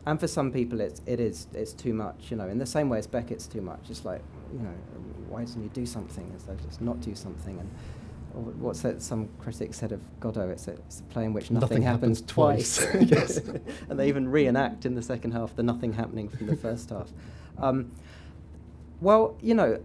[0.05, 2.31] and for some people, it's it is it's too much.
[2.31, 3.89] You know, in the same way as Beckett's too much.
[3.89, 4.75] It's like, you know,
[5.29, 7.59] why doesn't he do something instead of just not do something?
[7.59, 7.71] And
[8.35, 9.01] what's that?
[9.03, 10.51] Some critics said of Godot.
[10.51, 12.87] It's a, it's a play in which nothing, nothing happens, happens, twice.
[13.01, 13.39] yes,
[13.89, 17.11] and they even reenact in the second half the nothing happening from the first half.
[17.59, 17.93] Um,
[19.01, 19.81] well, you know,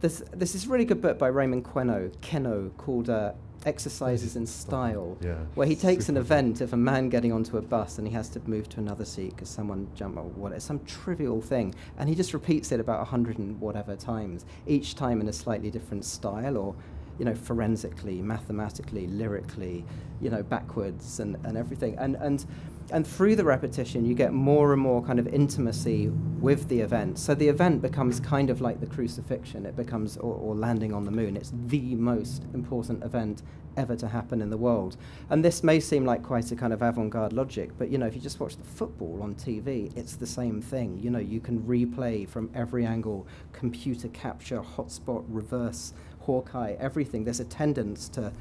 [0.00, 3.32] this this is a really good book by Raymond Queneau, Queneau called uh,
[3.66, 7.62] Exercises in Style, yeah, where he takes an event of a man getting onto a
[7.62, 10.84] bus and he has to move to another seat because someone jumped or whatever, some
[10.84, 15.20] trivial thing, and he just repeats it about a hundred and whatever times, each time
[15.20, 16.74] in a slightly different style or
[17.18, 19.84] you know, forensically, mathematically, lyrically,
[20.20, 21.96] you know, backwards and, and everything.
[21.98, 22.44] And, and
[22.90, 27.18] and through the repetition, you get more and more kind of intimacy with the event.
[27.18, 29.64] So the event becomes kind of like the crucifixion.
[29.64, 31.36] It becomes, or, or landing on the moon.
[31.36, 33.42] It's the most important event
[33.76, 34.96] ever to happen in the world.
[35.30, 38.14] And this may seem like quite a kind of avant-garde logic, but you know, if
[38.14, 40.98] you just watch the football on TV, it's the same thing.
[41.02, 45.92] You know, you can replay from every angle, computer capture, hotspot, reverse,
[46.24, 47.24] Hawkeye, everything.
[47.24, 48.32] There's a tendency to.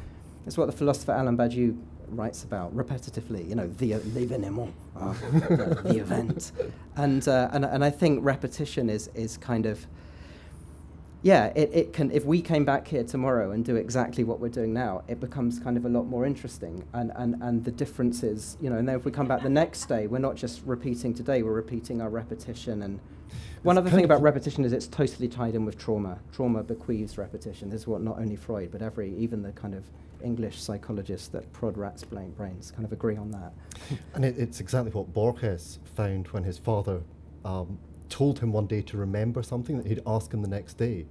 [0.46, 1.78] It's what the philosopher Alain Badiou
[2.10, 6.52] writes about repetitively, you know, the l'événement, uh, the, the, event.
[6.96, 9.86] And, uh, and, and I think repetition is, is kind of,
[11.22, 14.50] yeah, it, it can, if we came back here tomorrow and do exactly what we're
[14.50, 16.86] doing now, it becomes kind of a lot more interesting.
[16.94, 19.86] And, and, and the differences, you know, and then if we come back the next
[19.86, 22.84] day, we're not just repeating today, we're repeating our repetition.
[22.84, 23.00] And
[23.64, 26.20] one other thing about repetition is it's totally tied in with trauma.
[26.34, 27.70] Trauma bequeaths repetition.
[27.70, 29.86] This is what not only Freud, but every, even the kind of
[30.22, 33.54] English psychologists that prod rats' brains kind of agree on that.
[34.16, 37.02] and it, it's exactly what Borges found when his father
[37.46, 41.06] um, told him one day to remember something that he'd ask him the next day.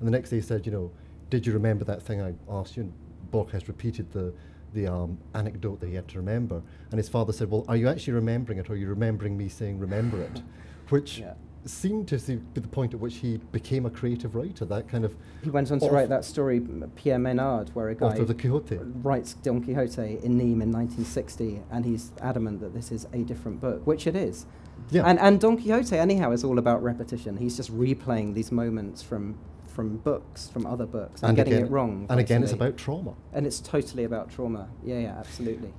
[0.00, 0.90] And the next day he said, you know,
[1.30, 2.82] did you remember that thing I asked you?
[2.82, 2.92] And
[3.30, 4.34] Borges repeated the,
[4.74, 6.62] the um, anecdote that he had to remember.
[6.90, 9.48] And his father said, well, are you actually remembering it or are you remembering me
[9.48, 10.42] saying remember it?
[10.88, 11.34] Which yeah
[11.64, 14.64] seemed to be the point at which he became a creative writer.
[14.64, 16.60] That kind of he went on to write that story,
[16.96, 21.84] Pierre Menard, where a guy the Quixote writes Don Quixote in Nîmes in 1960, and
[21.84, 24.46] he's adamant that this is a different book, which it is.
[24.90, 25.04] Yeah.
[25.06, 27.36] And and Don Quixote anyhow is all about repetition.
[27.36, 31.66] He's just replaying these moments from from books, from other books, and, and getting again,
[31.66, 32.06] it wrong.
[32.10, 33.14] And again, it's about trauma.
[33.32, 34.68] And it's totally about trauma.
[34.84, 35.72] Yeah, yeah, absolutely.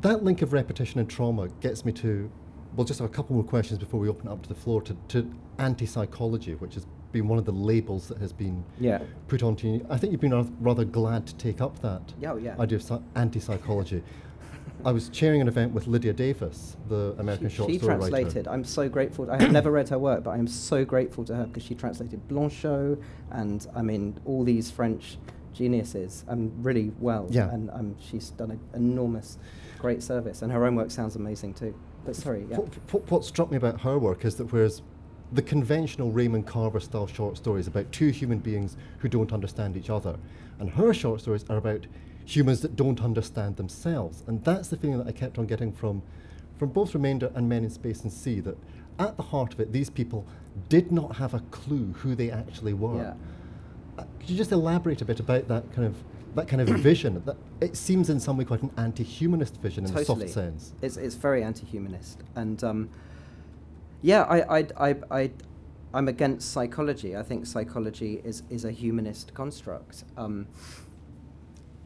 [0.00, 2.30] That link of repetition and trauma gets me to
[2.74, 4.96] we'll just have a couple more questions before we open up to the floor to,
[5.08, 9.00] to anti-psychology, which has been one of the labels that has been yeah.
[9.28, 9.86] put onto you.
[9.90, 12.56] I think you've been rather glad to take up that oh, yeah.
[12.58, 14.02] idea of anti-psychology.
[14.84, 18.46] I was chairing an event with Lydia Davis, the American she, short she story translated.
[18.46, 18.50] writer.
[18.50, 19.30] I'm so grateful.
[19.30, 21.74] I have never read her work, but I am so grateful to her because she
[21.74, 25.18] translated Blanchot and I mean all these French
[25.52, 27.26] geniuses um, really well.
[27.30, 27.50] Yeah.
[27.50, 29.36] And um, she's done an enormous,
[29.78, 31.74] great service, and her own work sounds amazing too.
[32.04, 32.56] But sorry, yeah.
[32.56, 34.82] What, what, struck me about her work is that whereas
[35.32, 39.90] the conventional Raymond Carver style short stories about two human beings who don't understand each
[39.90, 40.16] other,
[40.58, 41.86] and her short stories are about
[42.24, 44.22] humans that don't understand themselves.
[44.26, 46.02] And that's the feeling that I kept on getting from,
[46.58, 48.56] from both Remainder and Men in Space and C, that
[48.98, 50.26] at the heart of it, these people
[50.68, 52.96] did not have a clue who they actually were.
[52.96, 53.14] Yeah.
[53.98, 55.96] Uh, could you just elaborate a bit about that kind of
[56.34, 57.22] that kind of vision.
[57.24, 60.26] That it seems in some way quite an anti-humanist vision in totally.
[60.26, 60.72] the soft sense.
[60.82, 62.90] It's, it's very anti-humanist, and um,
[64.02, 65.30] yeah, I, I, I, I,
[65.92, 67.16] I'm against psychology.
[67.16, 70.04] I think psychology is is a humanist construct.
[70.16, 70.46] Um,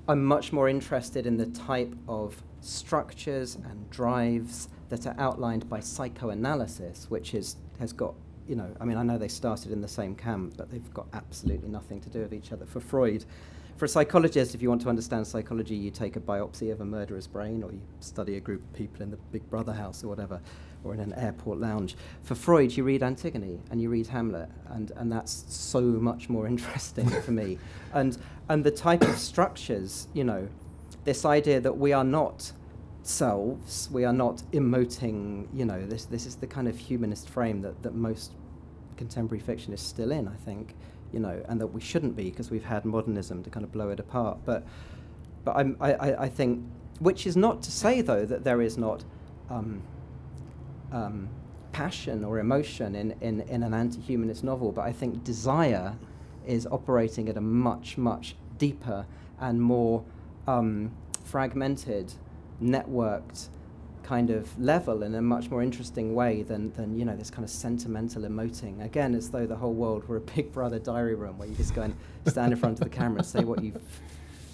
[0.07, 5.81] I'm much more interested in the type of structures and drives that are outlined by
[5.81, 8.15] psychoanalysis, which is has got
[8.47, 11.07] you know, I mean, I know they started in the same camp, but they've got
[11.13, 12.67] absolutely nothing to do with each other.
[12.67, 13.25] For Freud,
[13.77, 16.85] for a psychologist, if you want to understand psychology, you take a biopsy of a
[16.85, 20.09] murderer's brain, or you study a group of people in the Big Brother house or
[20.09, 20.41] whatever,
[20.85, 21.97] or in an airport lounge.
[22.23, 26.47] For Freud, you read Antigone and you read Hamlet, and, and that's so much more
[26.55, 27.59] interesting for me.
[27.93, 28.17] And,
[28.49, 30.49] and the type of structures, you know,
[31.05, 32.53] this idea that we are not
[33.03, 37.61] selves, we are not emoting, you know, this, this is the kind of humanist frame
[37.63, 38.33] that, that most
[38.97, 40.75] contemporary fiction is still in, I think
[41.15, 43.89] you know, and that we shouldn't be because we've had modernism to kind of blow
[43.91, 44.39] it apart.
[44.45, 44.65] But,
[45.45, 46.65] but I'm, I, I think,
[46.99, 49.05] which is not to say though that there is not
[49.49, 49.83] um,
[50.91, 51.29] um,
[51.71, 55.97] passion or emotion in, in, in an anti-humanist novel, but I think desire
[56.45, 59.07] is operating at a much, much deeper
[59.39, 60.05] and more
[60.49, 60.91] um,
[61.23, 62.13] fragmented,
[62.61, 63.49] networked
[64.05, 67.45] kind of level in a much more interesting way than, than you know this kind
[67.45, 68.85] of sentimental emoting.
[68.85, 71.75] Again, as though the whole world were a Big Brother diary room where you just
[71.75, 71.97] go and
[72.27, 73.73] stand in front of the camera and say what you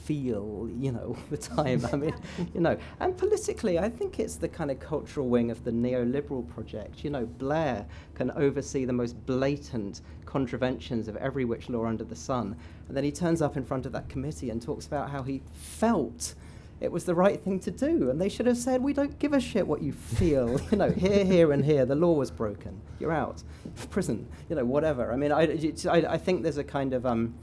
[0.05, 1.87] feel, you know, all the time.
[1.93, 2.15] I mean,
[2.55, 6.49] you know, and politically, I think it's the kind of cultural wing of the neoliberal
[6.49, 7.05] project.
[7.05, 12.17] You know, Blair can oversee the most blatant contraventions of every which law under the
[12.17, 12.57] sun,
[12.89, 15.43] and then he turns up in front of that committee and talks about how he
[15.53, 16.35] felt
[16.81, 18.11] it was the right thing to do.
[18.11, 20.61] And they should have said, we don't give a shit what you feel.
[20.71, 21.85] you know, here, here, and here.
[21.85, 22.81] The law was broken.
[22.99, 23.43] You're out.
[23.91, 24.27] Prison.
[24.49, 25.13] You know, whatever.
[25.13, 25.43] I mean, I,
[25.89, 27.35] I, I think there's a kind of, um,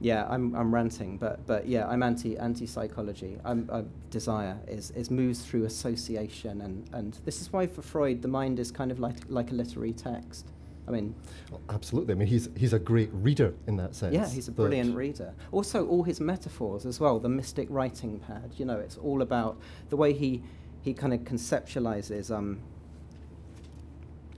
[0.00, 3.38] yeah, I'm, I'm ranting, but, but yeah, I'm anti, anti-psychology.
[3.44, 6.62] I'm, I'm, desire is, is moves through association.
[6.62, 9.54] And, and this is why for Freud, the mind is kind of like, like a
[9.54, 10.48] literary text.
[10.86, 11.14] I mean,
[11.50, 12.12] well, absolutely.
[12.12, 14.14] I mean, he's he's a great reader in that sense.
[14.14, 15.32] Yeah, he's a brilliant reader.
[15.52, 17.20] Also, all his metaphors as well.
[17.20, 18.52] The mystic writing pad.
[18.56, 19.58] You know, it's all about
[19.90, 20.42] the way he
[20.82, 22.60] he kind of conceptualizes um,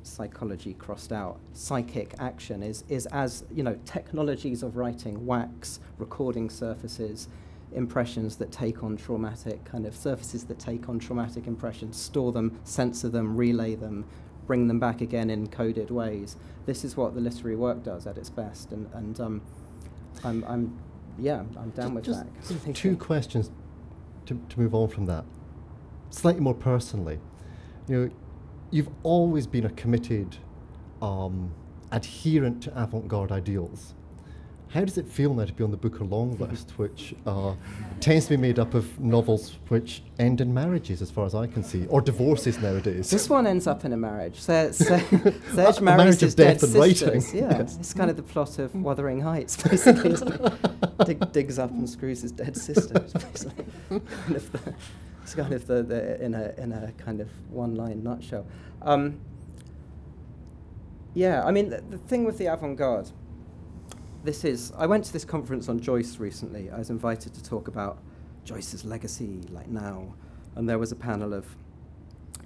[0.03, 1.39] psychology crossed out.
[1.53, 7.29] Psychic action is, is as, you know, technologies of writing, wax, recording surfaces,
[7.73, 12.59] impressions that take on traumatic, kind of surfaces that take on traumatic impressions, store them,
[12.65, 14.05] censor them, relay them,
[14.47, 16.37] bring them back again in coded ways.
[16.67, 18.73] This is what the literary work does at its best.
[18.73, 19.43] And, and um,
[20.23, 20.79] I'm, I'm,
[21.19, 22.25] yeah, I'm down with Just
[22.65, 22.75] that.
[22.75, 23.51] Two questions
[24.27, 25.25] to, to move on from that.
[26.11, 27.19] Slightly more personally,
[27.89, 28.11] you know,
[28.71, 30.37] you've always been a committed
[31.03, 31.53] um,
[31.93, 33.95] adherent to avant-garde ideals.
[34.75, 37.55] How does it feel now to be on the Booker long list, which uh,
[38.01, 41.47] tends to be made up of novels which end in marriages, as far as I
[41.47, 43.09] can see, or divorces nowadays?
[43.09, 44.41] This one ends up in a marriage.
[44.41, 44.99] Se- Se-
[45.55, 47.21] Serge marries marriage his of death dead and writing.
[47.21, 47.35] sisters.
[47.35, 47.77] Yeah, Yes.
[47.79, 50.17] it's kind of the plot of Wuthering Heights, basically.
[51.05, 52.99] Dig, digs up and screws his dead sister.
[52.99, 54.75] Basically kind of the,
[55.23, 58.45] it's kind of the, the in a in a kind of one-line nutshell.
[58.83, 59.21] Um,
[61.15, 63.13] yeah, I mean the, the thing with the avant-garde.
[64.25, 64.73] This is.
[64.79, 66.71] I went to this conference on Joyce recently.
[66.71, 67.99] I was invited to talk about
[68.47, 70.15] Joyce's legacy, like now,
[70.55, 71.47] and there was a panel of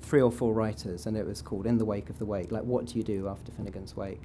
[0.00, 2.64] three or four writers, and it was called "In the Wake of the Wake." Like,
[2.64, 4.22] what do you do after Finnegans Wake?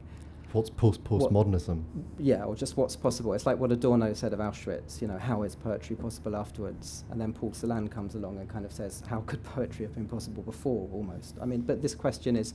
[0.51, 1.83] What's post postmodernism?
[2.17, 3.33] Yeah, or just what's possible.
[3.33, 4.99] It's like what Adorno said of Auschwitz.
[4.99, 7.03] You know, how is poetry possible afterwards?
[7.11, 10.07] And then Paul Celan comes along and kind of says, how could poetry have been
[10.07, 10.89] possible before?
[10.91, 11.37] Almost.
[11.41, 12.53] I mean, but this question is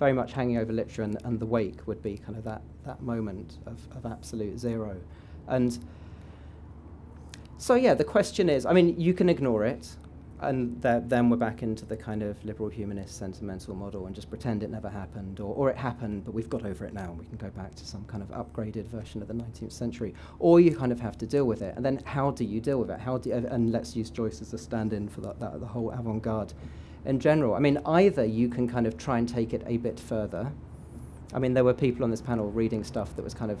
[0.00, 3.00] very much hanging over literature, and, and the wake would be kind of that that
[3.02, 4.96] moment of, of absolute zero,
[5.46, 5.78] and.
[7.58, 9.86] So yeah, the question is, I mean, you can ignore it,
[10.40, 14.30] and th- then we're back into the kind of liberal humanist sentimental model and just
[14.30, 17.18] pretend it never happened, or, or it happened, but we've got over it now, and
[17.18, 20.14] we can go back to some kind of upgraded version of the 19th century.
[20.38, 22.80] Or you kind of have to deal with it, and then how do you deal
[22.80, 22.98] with it?
[22.98, 25.90] How do you, and let's use Joyce as a stand-in for that, that, the whole
[25.90, 26.54] avant-garde
[27.04, 27.54] in general.
[27.54, 30.52] I mean, either you can kind of try and take it a bit further.
[31.32, 33.60] I mean, there were people on this panel reading stuff that was kind of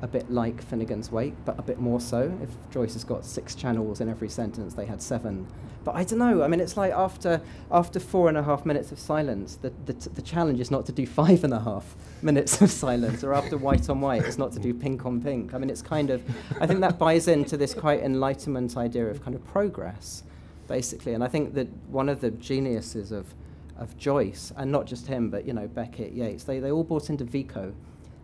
[0.00, 2.36] a bit like Finnegans Wake, but a bit more so.
[2.42, 5.46] If Joyce has got six channels in every sentence, they had seven.
[5.84, 6.42] But I don't know.
[6.42, 7.40] I mean, it's like after
[7.70, 10.92] after four and a half minutes of silence, the, the, the challenge is not to
[10.92, 14.52] do five and a half minutes of silence, or after white on white, it's not
[14.52, 15.54] to do pink on pink.
[15.54, 16.22] I mean, it's kind of,
[16.60, 20.22] I think that buys into this quite enlightenment idea of kind of progress,
[20.68, 21.14] basically.
[21.14, 23.34] And I think that one of the geniuses of,
[23.76, 27.10] of Joyce, and not just him, but, you know, Beckett, Yeats, they, they all bought
[27.10, 27.74] into Vico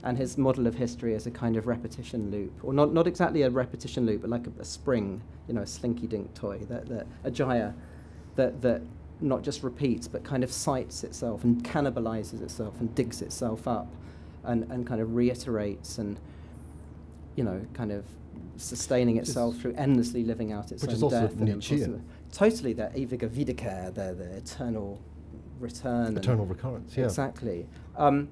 [0.04, 3.42] and his model of history as a kind of repetition loop, or not, not exactly
[3.42, 6.86] a repetition loop, but like a, a spring, you know, a slinky dink toy, that,
[6.86, 7.74] that, a gyre
[8.36, 8.82] that, that
[9.20, 13.88] not just repeats, but kind of cites itself and cannibalizes itself and digs itself up
[14.44, 16.20] and, and kind of reiterates and,
[17.34, 18.04] you know, kind of
[18.56, 22.04] sustaining itself through endlessly living out its which own is also death and Nietzschean.
[22.34, 25.00] Totally, the ewiger Wiederkehr, the, the eternal
[25.60, 26.16] return.
[26.16, 27.04] Eternal recurrence, yeah.
[27.04, 27.66] Exactly.
[27.96, 28.28] Um,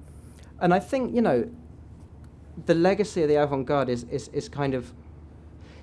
[0.59, 1.49] and I think, you know,
[2.65, 4.91] the legacy of the avant garde is, is, is kind of,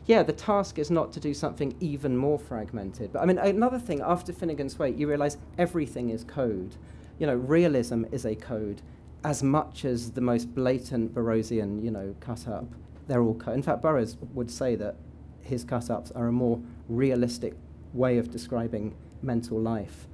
[0.04, 3.10] yeah, the task is not to do something even more fragmented.
[3.12, 6.76] But I mean, another thing, after Finnegans Wake, you realize everything is code.
[7.18, 8.82] You know, realism is a code
[9.24, 12.66] as much as the most blatant Burroughsian, you know, cut up.
[13.08, 13.54] They're all code.
[13.54, 14.96] In fact, Burroughs would say that
[15.40, 17.54] his cut ups are a more realistic
[17.92, 20.06] way of describing mental life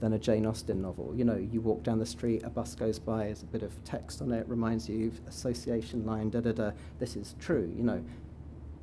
[0.00, 1.14] than a Jane Austen novel.
[1.16, 3.82] You know, you walk down the street, a bus goes by, there's a bit of
[3.84, 7.84] text on it, reminds you, of association line, da da da, this is true, you
[7.84, 8.04] know.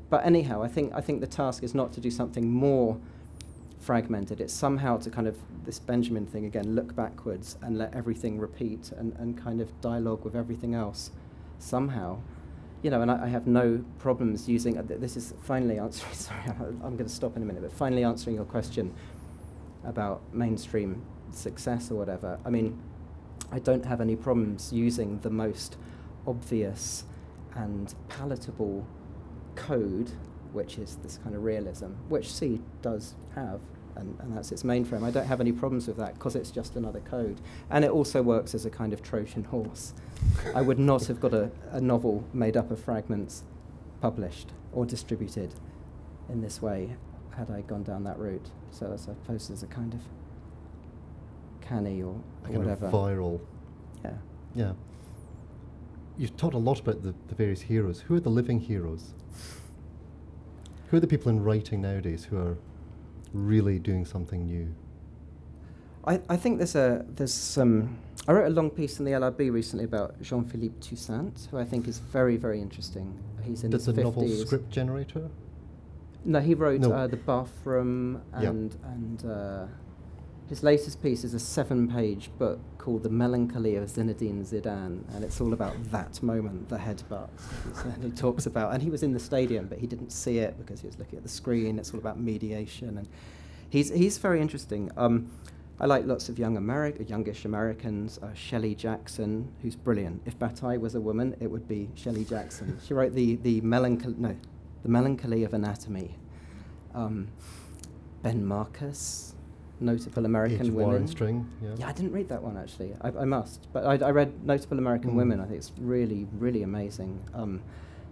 [0.09, 2.97] But anyhow, I think, I think the task is not to do something more
[3.79, 4.39] fragmented.
[4.41, 8.91] It's somehow to kind of, this Benjamin thing again, look backwards and let everything repeat
[8.97, 11.11] and, and kind of dialogue with everything else
[11.59, 12.19] somehow.
[12.81, 16.13] You know, and I, I have no problems using, uh, th- this is finally answering,
[16.13, 18.93] sorry, I'm going to stop in a minute, but finally answering your question
[19.83, 21.01] about mainstream
[21.31, 22.39] success or whatever.
[22.45, 22.81] I mean,
[23.51, 25.77] I don't have any problems using the most
[26.27, 27.03] obvious
[27.55, 28.85] and palatable
[29.55, 30.11] code,
[30.53, 33.59] which is this kind of realism, which C does have,
[33.99, 35.03] and, and that's its mainframe.
[35.03, 37.39] I don't have any problems with that because it's just another code.
[37.69, 39.93] And it also works as a kind of Trojan horse.
[40.55, 43.43] I would not have got a, a novel made up of fragments
[44.01, 45.53] published or distributed
[46.29, 46.95] in this way
[47.37, 48.49] had I gone down that route.
[48.71, 50.01] So I suppose there's a kind of
[51.61, 52.87] canny or, or kind whatever.
[52.87, 53.39] of viral.
[54.03, 54.13] yeah.
[54.55, 54.73] Yeah.
[56.17, 58.01] You've talked a lot about the, the various heroes.
[58.01, 59.13] Who are the living heroes?
[60.87, 62.57] Who are the people in writing nowadays who are
[63.33, 64.73] really doing something new?
[66.05, 67.97] I, I think there's a there's some.
[68.27, 71.87] I wrote a long piece in the LRB recently about Jean-Philippe Toussaint, who I think
[71.87, 73.17] is very very interesting.
[73.43, 75.29] He's in Does his the novel script generator?
[76.25, 76.91] No, he wrote No.
[76.91, 78.49] uh, the bathroom Yeah.
[78.49, 79.65] and and uh,
[80.49, 85.23] His latest piece is a seven page book called The Melancholy of Zinedine Zidane, and
[85.23, 87.29] it's all about that moment, the headbutt.
[87.85, 90.57] And he talks about, and he was in the stadium, but he didn't see it
[90.57, 91.77] because he was looking at the screen.
[91.77, 93.07] It's all about mediation, and
[93.69, 94.89] he's, he's very interesting.
[94.97, 95.29] Um,
[95.79, 98.17] I like lots of young Ameri- youngish Americans.
[98.17, 100.23] Uh, Shelley Jackson, who's brilliant.
[100.25, 102.79] If Bataille was a woman, it would be Shelley Jackson.
[102.87, 104.35] She wrote the, the, melancholy, no,
[104.81, 106.15] the Melancholy of Anatomy.
[106.95, 107.27] Um,
[108.23, 109.35] ben Marcus,
[109.81, 111.07] notable American Age women.
[111.07, 111.47] String.
[111.61, 111.69] Yeah.
[111.77, 112.93] Yeah, I didn't read that one actually.
[113.01, 115.15] I, I must, but I, I read Notable American Mm.
[115.15, 115.39] Women.
[115.39, 117.19] I think it's really, really amazing.
[117.33, 117.61] Um,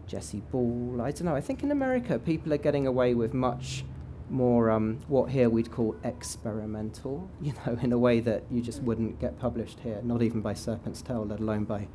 [0.07, 1.01] Jesse Ball.
[1.01, 1.35] I don't know.
[1.35, 3.83] I think in America people are getting away with much
[4.29, 7.29] more um, what here we'd call experimental.
[7.41, 10.53] You know, in a way that you just wouldn't get published here, not even by
[10.53, 11.87] Serpent's Tail, let alone by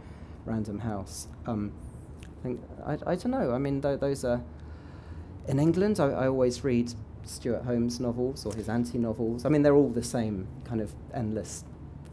[0.45, 1.29] Random House.
[1.47, 1.73] Um,
[2.41, 3.53] I think I, I don't know.
[3.53, 4.43] I mean, th- those are
[5.49, 5.99] in England.
[6.01, 6.93] I, I always read
[7.25, 9.45] Stewart Home's novels or his anti-novels.
[9.45, 11.65] I mean, they're all the same kind of endless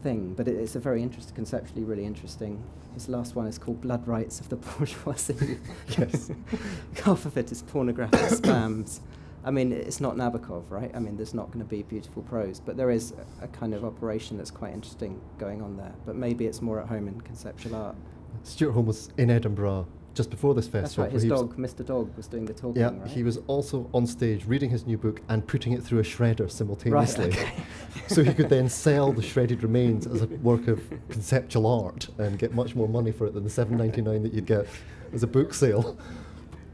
[0.02, 2.62] thing, but it, it's a very interesting, conceptually really interesting.
[2.94, 5.58] His last one is called Blood Rites of the Bourgeoisie.
[5.98, 6.30] Yes.
[7.04, 9.00] Half of it is pornographic spams.
[9.42, 10.90] I mean, it's not Nabokov, right?
[10.94, 13.72] I mean, there's not going to be beautiful prose, but there is a, a kind
[13.72, 15.94] of operation that's quite interesting going on there.
[16.04, 17.96] But maybe it's more at home in conceptual art.
[18.42, 21.04] Stewart Home was in Edinburgh just before this festival.
[21.04, 21.22] That's right.
[21.22, 21.86] His dog, Mr.
[21.86, 22.80] Dog, was doing the talking.
[22.80, 23.06] Yeah, right?
[23.06, 26.50] he was also on stage reading his new book and putting it through a shredder
[26.50, 27.26] simultaneously.
[27.26, 27.52] okay.
[28.08, 32.38] so he could then sell the shredded remains as a work of conceptual art and
[32.38, 34.66] get much more money for it than the seven ninety nine that you'd get
[35.12, 35.96] as a book sale.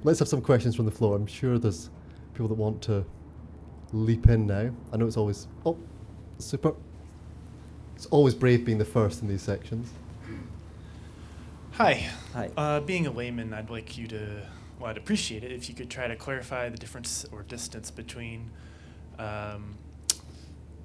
[0.02, 1.16] Let's have some questions from the floor.
[1.16, 1.90] I'm sure there's
[2.32, 3.04] people that want to
[3.92, 4.70] leap in now.
[4.92, 5.76] I know it's always oh
[6.38, 6.74] super.
[7.94, 9.90] It's always brave being the first in these sections.
[11.76, 12.08] Hi.
[12.32, 12.50] Hi.
[12.56, 14.46] Uh, being a layman, I'd like you to,
[14.80, 18.50] well, I'd appreciate it if you could try to clarify the difference or distance between
[19.18, 19.76] um,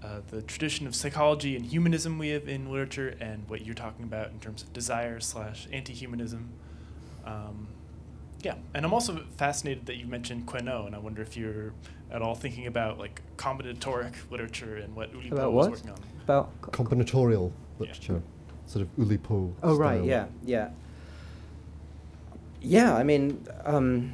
[0.03, 4.03] uh, the tradition of psychology and humanism we have in literature and what you're talking
[4.03, 6.49] about in terms of desire slash anti-humanism.
[7.25, 7.69] Um,
[8.41, 11.71] yeah, and I'm also fascinated that you mentioned Queneau, and I wonder if you're
[12.11, 15.71] at all thinking about like combinatoric literature and what Oulipo About was what?
[15.77, 15.99] working on.
[16.25, 18.21] About Combinatorial literature,
[18.65, 19.53] sort of Oulipo.
[19.63, 20.71] Oh right, yeah, yeah,
[22.61, 22.95] yeah.
[22.95, 24.13] I mean, um,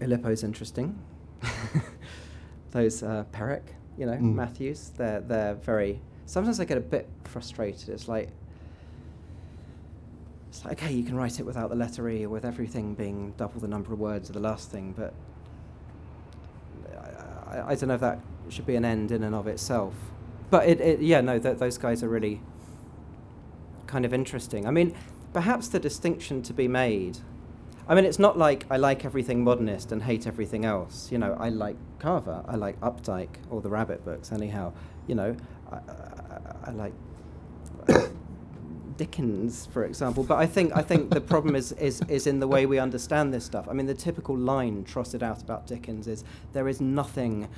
[0.00, 0.98] Oulipo's interesting.
[2.72, 3.62] Those uh, Perec,
[3.98, 4.34] you know, Mm.
[4.34, 6.00] Mathews, they're they're very.
[6.26, 7.88] Sometimes I get a bit frustrated.
[7.90, 8.28] It's like.
[10.48, 13.32] It's like, okay, you can write it without the letter E or with everything being
[13.38, 15.14] double the number of words of the last thing, but
[17.50, 18.20] I, I, I don't know if that
[18.50, 19.94] should be an end in and of itself.
[20.50, 22.42] But it, it yeah, no, th- those guys are really
[23.86, 24.66] kind of interesting.
[24.66, 24.94] I mean,
[25.32, 27.18] perhaps the distinction to be made.
[27.88, 31.10] I mean, it's not like I like everything modernist and hate everything else.
[31.10, 34.32] You know, I like Carver, I like Updike or the Rabbit books.
[34.32, 34.72] Anyhow,
[35.06, 35.36] you know,
[35.70, 36.92] I, I, I like
[38.96, 40.22] Dickens, for example.
[40.22, 43.34] But I think I think the problem is, is is in the way we understand
[43.34, 43.66] this stuff.
[43.68, 47.48] I mean, the typical line trotted out about Dickens is there is nothing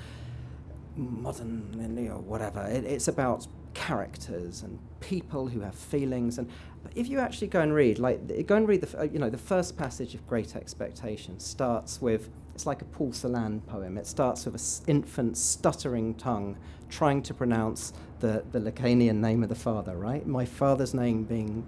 [0.97, 2.65] modern know, whatever.
[2.67, 6.39] It, it's about characters and people who have feelings.
[6.39, 6.49] And
[6.85, 9.31] but if you actually go and read, like go and read the uh, you know
[9.31, 13.99] the first passage of Great Expectations starts with it's like a Paul Celan poem.
[13.99, 16.57] It starts with an infant stuttering tongue
[16.89, 19.97] trying to pronounce the the Lacanian name of the father.
[19.97, 21.67] Right, my father's name being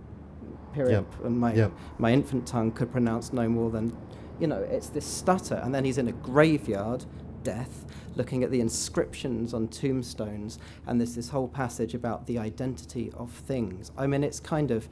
[0.75, 1.73] Pirrip, and my Yep.
[1.99, 3.97] my infant tongue could pronounce no more than,
[4.39, 5.61] you know, it's this stutter.
[5.65, 7.05] And then he's in a graveyard,
[7.47, 7.85] death,
[8.17, 10.59] looking at the inscriptions on tombstones.
[10.87, 13.93] And there's this whole passage about the identity of things.
[13.97, 14.89] I mean, it's kind of,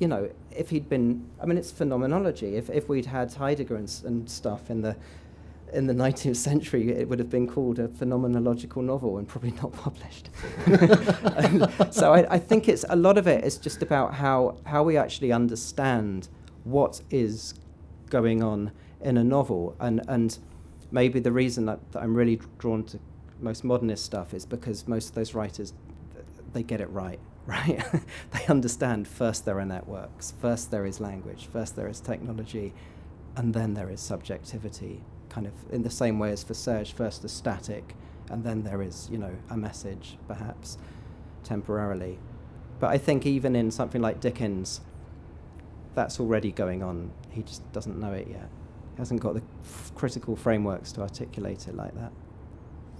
[0.00, 2.56] you know, if he'd been, I mean, it's phenomenology.
[2.56, 4.96] If, if we'd had Heidegger and, and stuff in the,
[5.72, 9.72] in the 19th century, it would have been called a phenomenological novel and probably not
[9.86, 10.30] published.
[11.94, 14.96] So I, I think it's a lot of it is just about how, how we
[14.96, 16.28] actually understand
[16.64, 17.54] what is
[18.10, 19.76] going on in a novel.
[19.78, 20.36] And, and
[20.94, 23.00] maybe the reason that, that I'm really drawn to
[23.40, 25.74] most modernist stuff is because most of those writers,
[26.52, 27.20] they get it right.
[27.46, 27.84] Right,
[28.32, 32.72] they understand first there are networks, first there is language, first there is technology,
[33.36, 37.20] and then there is subjectivity, kind of in the same way as for Serge, first
[37.20, 37.94] the static,
[38.30, 40.78] and then there is, you know, a message, perhaps,
[41.42, 42.18] temporarily.
[42.80, 44.80] But I think even in something like Dickens,
[45.94, 47.10] that's already going on.
[47.28, 48.48] He just doesn't know it yet.
[48.94, 52.12] He hasn't got the f- critical frameworks to articulate it like that.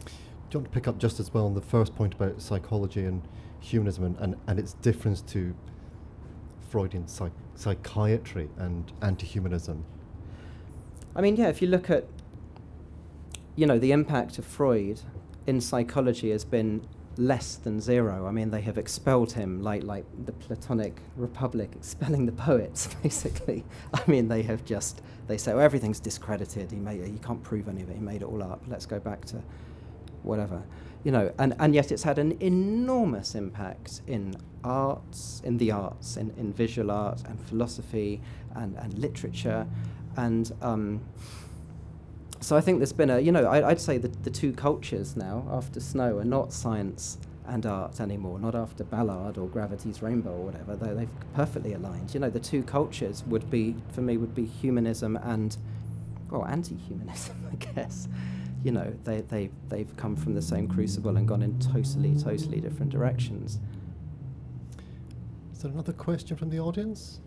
[0.04, 3.04] Do you want to pick up just as well on the first point about psychology
[3.04, 3.22] and
[3.60, 5.54] humanism and, and, and its difference to
[6.68, 9.84] Freudian psych- psychiatry and anti-humanism?
[11.14, 12.06] I mean, yeah, if you look at,
[13.54, 15.00] you know, the impact of Freud
[15.46, 16.86] in psychology has been
[17.16, 18.26] less than zero.
[18.26, 23.64] I mean, they have expelled him like like the Platonic Republic expelling the poets, basically.
[23.92, 26.70] I mean, they have just they say, oh, everything's discredited.
[26.70, 27.96] He made you can't prove any of it.
[27.96, 28.62] He made it all up.
[28.66, 29.42] Let's go back to
[30.22, 30.62] whatever,
[31.04, 31.32] you know.
[31.38, 36.52] And and yet it's had an enormous impact in arts, in the arts, in, in
[36.52, 38.20] visual art and philosophy
[38.54, 39.66] and and literature,
[40.16, 40.52] and.
[40.62, 41.00] Um,
[42.40, 45.16] so I think there's been a, you know, I, would say that the two cultures
[45.16, 50.32] now after Snow are not science and art anymore, not after Ballard or Gravity's Rainbow
[50.32, 50.76] or whatever.
[50.76, 52.14] They're, they've perfectly aligned.
[52.14, 55.56] You know, the two cultures would be, for me, would be humanism and,
[56.30, 58.08] well, anti-humanism, I guess.
[58.62, 62.60] You know, they, they, they've come from the same crucible and gone in totally, totally
[62.60, 63.58] different directions.
[65.52, 67.20] Is there another question from the audience?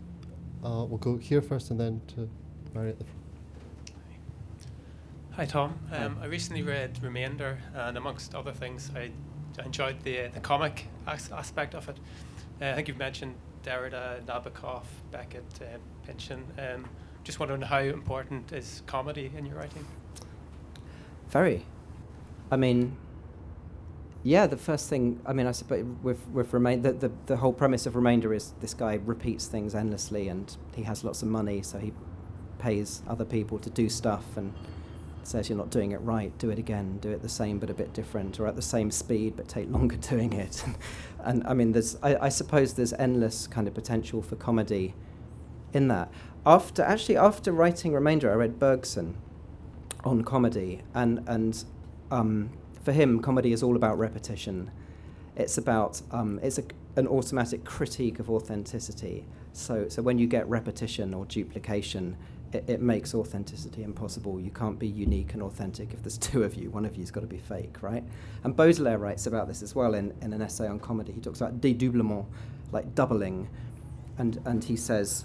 [0.64, 2.28] Uh, we'll go here first and then to
[2.74, 3.17] Mary at the front.
[5.38, 5.78] Hi, Tom.
[5.92, 9.12] Um, I recently read Remainder, and amongst other things, I
[9.64, 11.96] enjoyed the uh, the comic as- aspect of it.
[12.60, 14.82] Uh, I think you've mentioned Derrida, Nabokov,
[15.12, 16.42] Beckett, uh, Pynchon.
[16.58, 16.88] Um,
[17.22, 19.86] just wondering how important is comedy in your writing?
[21.28, 21.64] Very.
[22.50, 22.96] I mean,
[24.24, 27.52] yeah, the first thing, I mean, I suppose with, with Remain, the, the, the whole
[27.52, 31.62] premise of Remainder is this guy repeats things endlessly and he has lots of money,
[31.62, 31.92] so he
[32.58, 34.52] pays other people to do stuff and
[35.26, 37.74] says you're not doing it right, do it again, do it the same but a
[37.74, 40.64] bit different, or at the same speed but take longer doing it.
[41.24, 44.94] and I mean, there's, I, I, suppose there's endless kind of potential for comedy
[45.72, 46.10] in that.
[46.46, 49.16] After actually, after writing Remainder, I read Bergson
[50.04, 51.64] on comedy, and and
[52.10, 52.50] um,
[52.84, 54.70] for him, comedy is all about repetition.
[55.36, 56.64] It's about um, it's a,
[56.96, 59.26] an automatic critique of authenticity.
[59.52, 62.16] So so when you get repetition or duplication,
[62.52, 64.40] it, it, makes authenticity impossible.
[64.40, 66.70] You can't be unique and authentic if there's two of you.
[66.70, 68.04] One of you's got to be fake, right?
[68.44, 71.12] And Baudelaire writes about this as well in, in an essay on comedy.
[71.12, 72.26] He talks about dédoublement,
[72.72, 73.48] like doubling.
[74.18, 75.24] And, and he says,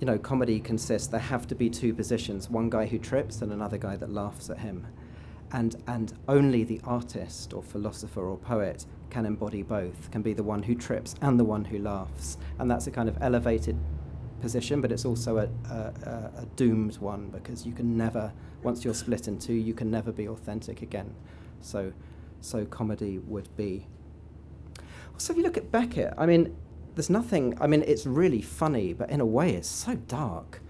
[0.00, 3.52] you know, comedy consists, there have to be two positions one guy who trips and
[3.52, 4.86] another guy that laughs at him.
[5.52, 10.42] And, and only the artist or philosopher or poet can embody both, can be the
[10.42, 12.38] one who trips and the one who laughs.
[12.58, 13.78] And that's a kind of elevated
[14.42, 18.32] position, but it's also a, a, a, doomed one because you can never,
[18.62, 21.14] once you're split in two, you can never be authentic again.
[21.60, 21.92] So,
[22.40, 23.86] so comedy would be.
[25.16, 26.54] So if you look at Beckett, I mean,
[26.94, 27.56] there's nothing.
[27.60, 30.60] I mean, it's really funny, but in a way, it's so dark.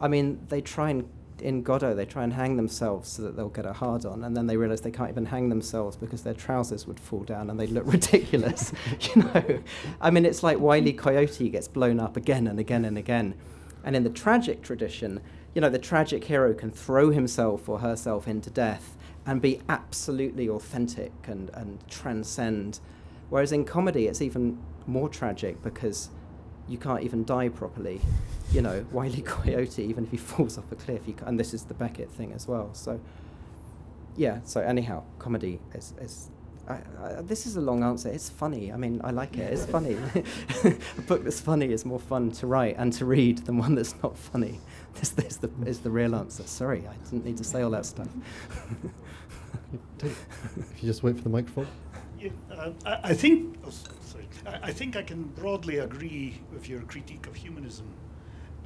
[0.00, 1.08] I mean, they try and
[1.42, 4.36] in Godot, they try and hang themselves so that they'll get a hard on, and
[4.36, 7.58] then they realize they can't even hang themselves because their trousers would fall down and
[7.58, 8.72] they'd look ridiculous.
[9.00, 9.60] you know,
[10.00, 13.34] I mean, it's like Wiley Coyote gets blown up again and again and again.
[13.84, 15.20] And in the tragic tradition,
[15.54, 20.48] you know, the tragic hero can throw himself or herself into death and be absolutely
[20.48, 22.80] authentic and, and transcend.
[23.28, 26.10] Whereas in comedy, it's even more tragic because
[26.68, 28.00] you can't even die properly.
[28.52, 31.64] You know, Wiley Coyote, even if he falls off a cliff, you and this is
[31.64, 32.70] the Beckett thing as well.
[32.74, 33.00] So,
[34.16, 34.40] yeah.
[34.44, 36.30] So anyhow, comedy is is.
[36.68, 38.10] I, I, this is a long answer.
[38.10, 38.70] It's funny.
[38.70, 39.50] I mean, I like it.
[39.50, 39.96] It's funny.
[40.64, 43.94] a book that's funny is more fun to write and to read than one that's
[44.02, 44.60] not funny.
[44.96, 46.42] This, this the, is the real answer.
[46.42, 48.08] Sorry, I didn't need to say all that stuff.
[50.02, 51.68] if you just wait for the microphone.
[52.18, 53.56] Yeah, uh, I, I, think.
[54.48, 57.86] I, I think I can broadly agree with your critique of humanism,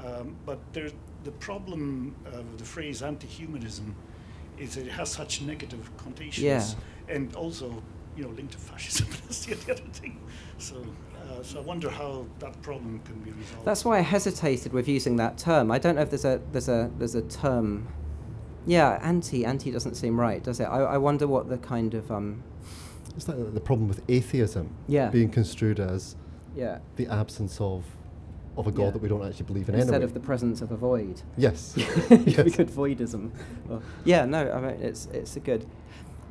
[0.04, 0.90] um, but there,
[1.24, 3.94] the problem of the phrase anti-humanism
[4.58, 7.14] is it has such negative connotations, yeah.
[7.14, 7.82] and also
[8.16, 9.08] you know linked to fascism.
[9.10, 10.20] That's the other thing.
[10.58, 10.84] So.
[11.22, 13.64] Uh, so I wonder how that problem can be resolved.
[13.64, 15.70] That's why I hesitated with using that term.
[15.70, 17.86] I don't know if there's a there's a there's a term.
[18.66, 20.64] Yeah, anti anti doesn't seem right, does it?
[20.64, 22.42] I, I wonder what the kind of um,
[23.16, 25.08] it's like the problem with atheism yeah.
[25.08, 26.16] being construed as
[26.54, 26.78] yeah.
[26.96, 27.84] the absence of
[28.56, 28.90] of a god yeah.
[28.90, 30.04] that we don't actually believe in instead anyway.
[30.04, 31.22] of the presence of a void.
[31.38, 32.54] Yes, yes.
[32.54, 33.30] good voidism.
[33.66, 35.66] Well, yeah, no, I mean it's it's a good.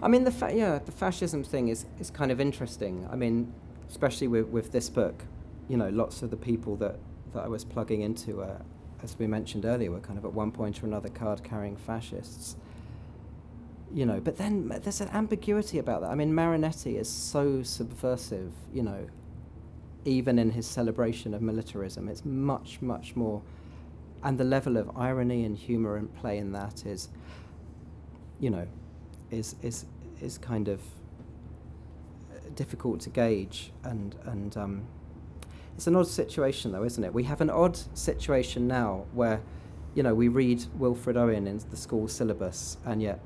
[0.03, 3.07] I mean the fa- yeah the fascism thing is is kind of interesting.
[3.11, 3.51] I mean,
[3.89, 5.25] especially with with this book,
[5.67, 6.99] you know, lots of the people that
[7.34, 8.59] that I was plugging into, uh,
[9.01, 12.55] as we mentioned earlier, were kind of at one point or another card carrying fascists
[13.93, 16.11] you know, but then there's an ambiguity about that.
[16.11, 19.07] I mean, Marinetti is so subversive, you know,
[20.05, 22.07] even in his celebration of militarism.
[22.07, 23.41] It's much, much more,
[24.23, 27.09] and the level of irony and humor and play in that is,
[28.39, 28.67] you know,
[29.29, 29.85] is is
[30.21, 30.79] is kind of
[32.31, 34.83] uh, difficult to gauge, and and um,
[35.75, 37.13] it's an odd situation though, isn't it?
[37.13, 39.41] We have an odd situation now where,
[39.95, 43.19] you know, we read Wilfred Owen in the school syllabus, and yet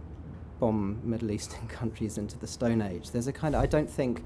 [0.60, 3.12] bomb Middle Eastern countries into the Stone Age.
[3.12, 4.24] There's a kind of, I don't think,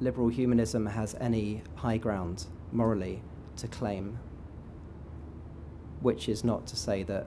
[0.00, 3.22] liberal humanism has any high ground morally
[3.56, 4.18] to claim,
[6.00, 7.26] which is not to say that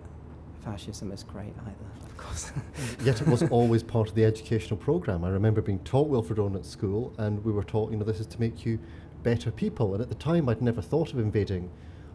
[0.63, 2.51] fascism is great either, of course.
[3.03, 5.23] Yet it was always part of the educational program.
[5.23, 8.19] I remember being taught Wilfred Owen at school, and we were taught, you know, this
[8.19, 8.79] is to make you
[9.23, 9.93] better people.
[9.93, 11.69] And at the time, I'd never thought of invading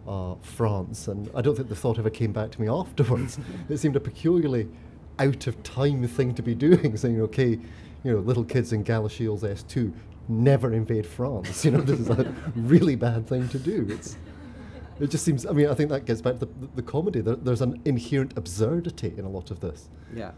[0.07, 3.39] uh, France, and I don't think the thought ever came back to me afterwards.
[3.69, 4.69] it seemed a peculiarly
[5.21, 7.51] out of time thing to be doing, saying, okay,
[8.03, 9.93] you know, little kids in Galashiels S2
[10.29, 11.65] never invade France.
[11.65, 13.87] You know, this is a really bad thing to do.
[13.91, 14.17] It's,
[14.99, 17.21] it just seems, I mean, I think that gets back to the, the, the comedy.
[17.21, 19.89] There, there's an inherent absurdity in a lot of this.
[20.15, 20.33] Yeah,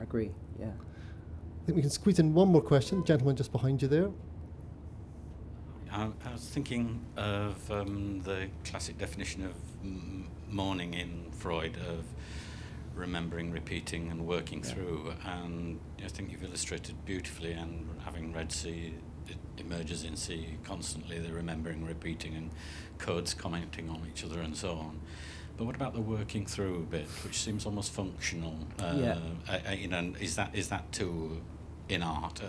[0.00, 0.66] agree, yeah.
[0.66, 3.00] I think we can squeeze in one more question.
[3.00, 4.10] The Gentleman just behind you there.
[5.90, 12.04] I, I was thinking of um, the classic definition of m- mourning in Freud of
[13.06, 14.70] remembering, repeating, and working Yeah.
[14.70, 15.12] through.
[15.24, 17.52] And I think you've illustrated beautifully.
[17.52, 18.94] And having read C,
[19.28, 22.50] it emerges in C constantly the remembering, repeating, and
[22.98, 25.00] codes commenting on each other, and so on.
[25.56, 28.56] But what about the working through bit, which seems almost functional?
[28.78, 29.18] Uh, Yeah.
[29.48, 31.40] I, I, you know, is that is that too
[31.88, 32.42] in art?
[32.42, 32.48] Uh,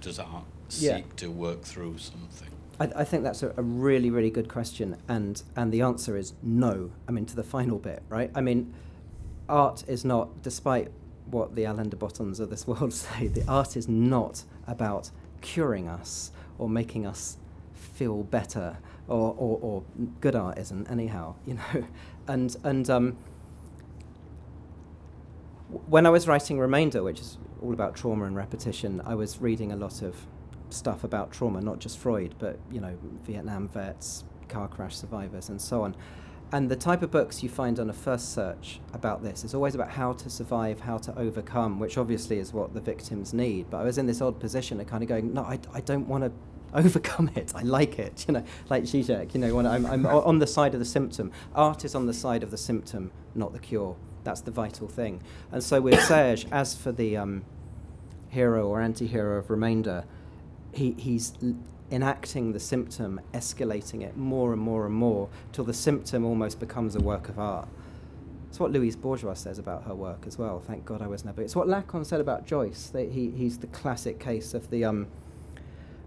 [0.00, 0.96] does art Yeah.
[0.96, 2.48] seek to work through something?
[2.78, 6.34] I, I think that's a, a really, really good question, and and the answer is
[6.42, 6.90] no.
[7.08, 8.30] I mean, to the final bit, right?
[8.34, 8.74] I mean,
[9.48, 10.88] art is not, despite
[11.26, 15.88] what the Alain de Bottons of this world say, the art is not about curing
[15.88, 17.36] us or making us
[17.74, 18.78] feel better,
[19.08, 19.82] or, or, or
[20.20, 21.86] good art isn't anyhow, you know,
[22.26, 23.16] and and um,
[25.86, 29.72] when I was writing Remainder, which is all about trauma and repetition, I was reading
[29.72, 30.14] a lot of
[30.70, 35.60] stuff about trauma, not just Freud, but you know, Vietnam vets, car crash survivors, and
[35.60, 35.96] so on.
[36.52, 39.74] And the type of books you find on a first search about this is always
[39.74, 43.68] about how to survive, how to overcome, which obviously is what the victims need.
[43.68, 46.06] But I was in this odd position of kind of going, no, I, I don't
[46.06, 46.32] want to
[46.74, 47.52] overcome it.
[47.54, 50.72] I like it, you know, like Zizek, you know, when I'm, I'm on the side
[50.72, 51.32] of the symptom.
[51.54, 53.96] Art is on the side of the symptom, not the cure.
[54.22, 55.22] That's the vital thing.
[55.50, 57.44] And so with Serge, as for the um,
[58.28, 60.04] hero or anti-hero of Remainder,
[60.72, 61.32] he, he's
[61.90, 66.96] enacting the symptom, escalating it more and more and more, till the symptom almost becomes
[66.96, 67.68] a work of art.
[68.48, 70.60] It's what Louise Bourgeois says about her work as well.
[70.60, 71.42] Thank God I was never.
[71.42, 72.88] It's what Lacan said about Joyce.
[72.88, 75.08] That he, he's the classic case of the um,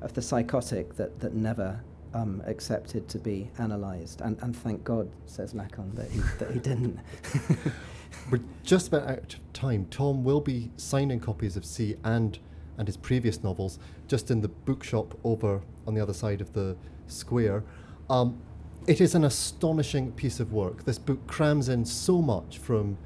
[0.01, 1.81] of the psychotic that that never
[2.13, 4.21] um, accepted to be analysed.
[4.21, 6.99] And, and thank God, says Lacan, that he that he didn't.
[8.31, 9.85] We're just about out of time.
[9.89, 12.39] Tom will be signing copies of C and
[12.79, 13.77] and his previous novels
[14.07, 16.75] just in the bookshop over on the other side of the
[17.05, 17.63] square.
[18.09, 18.41] Um,
[18.87, 20.85] it is an astonishing piece of work.
[20.85, 22.97] This book crams in so much from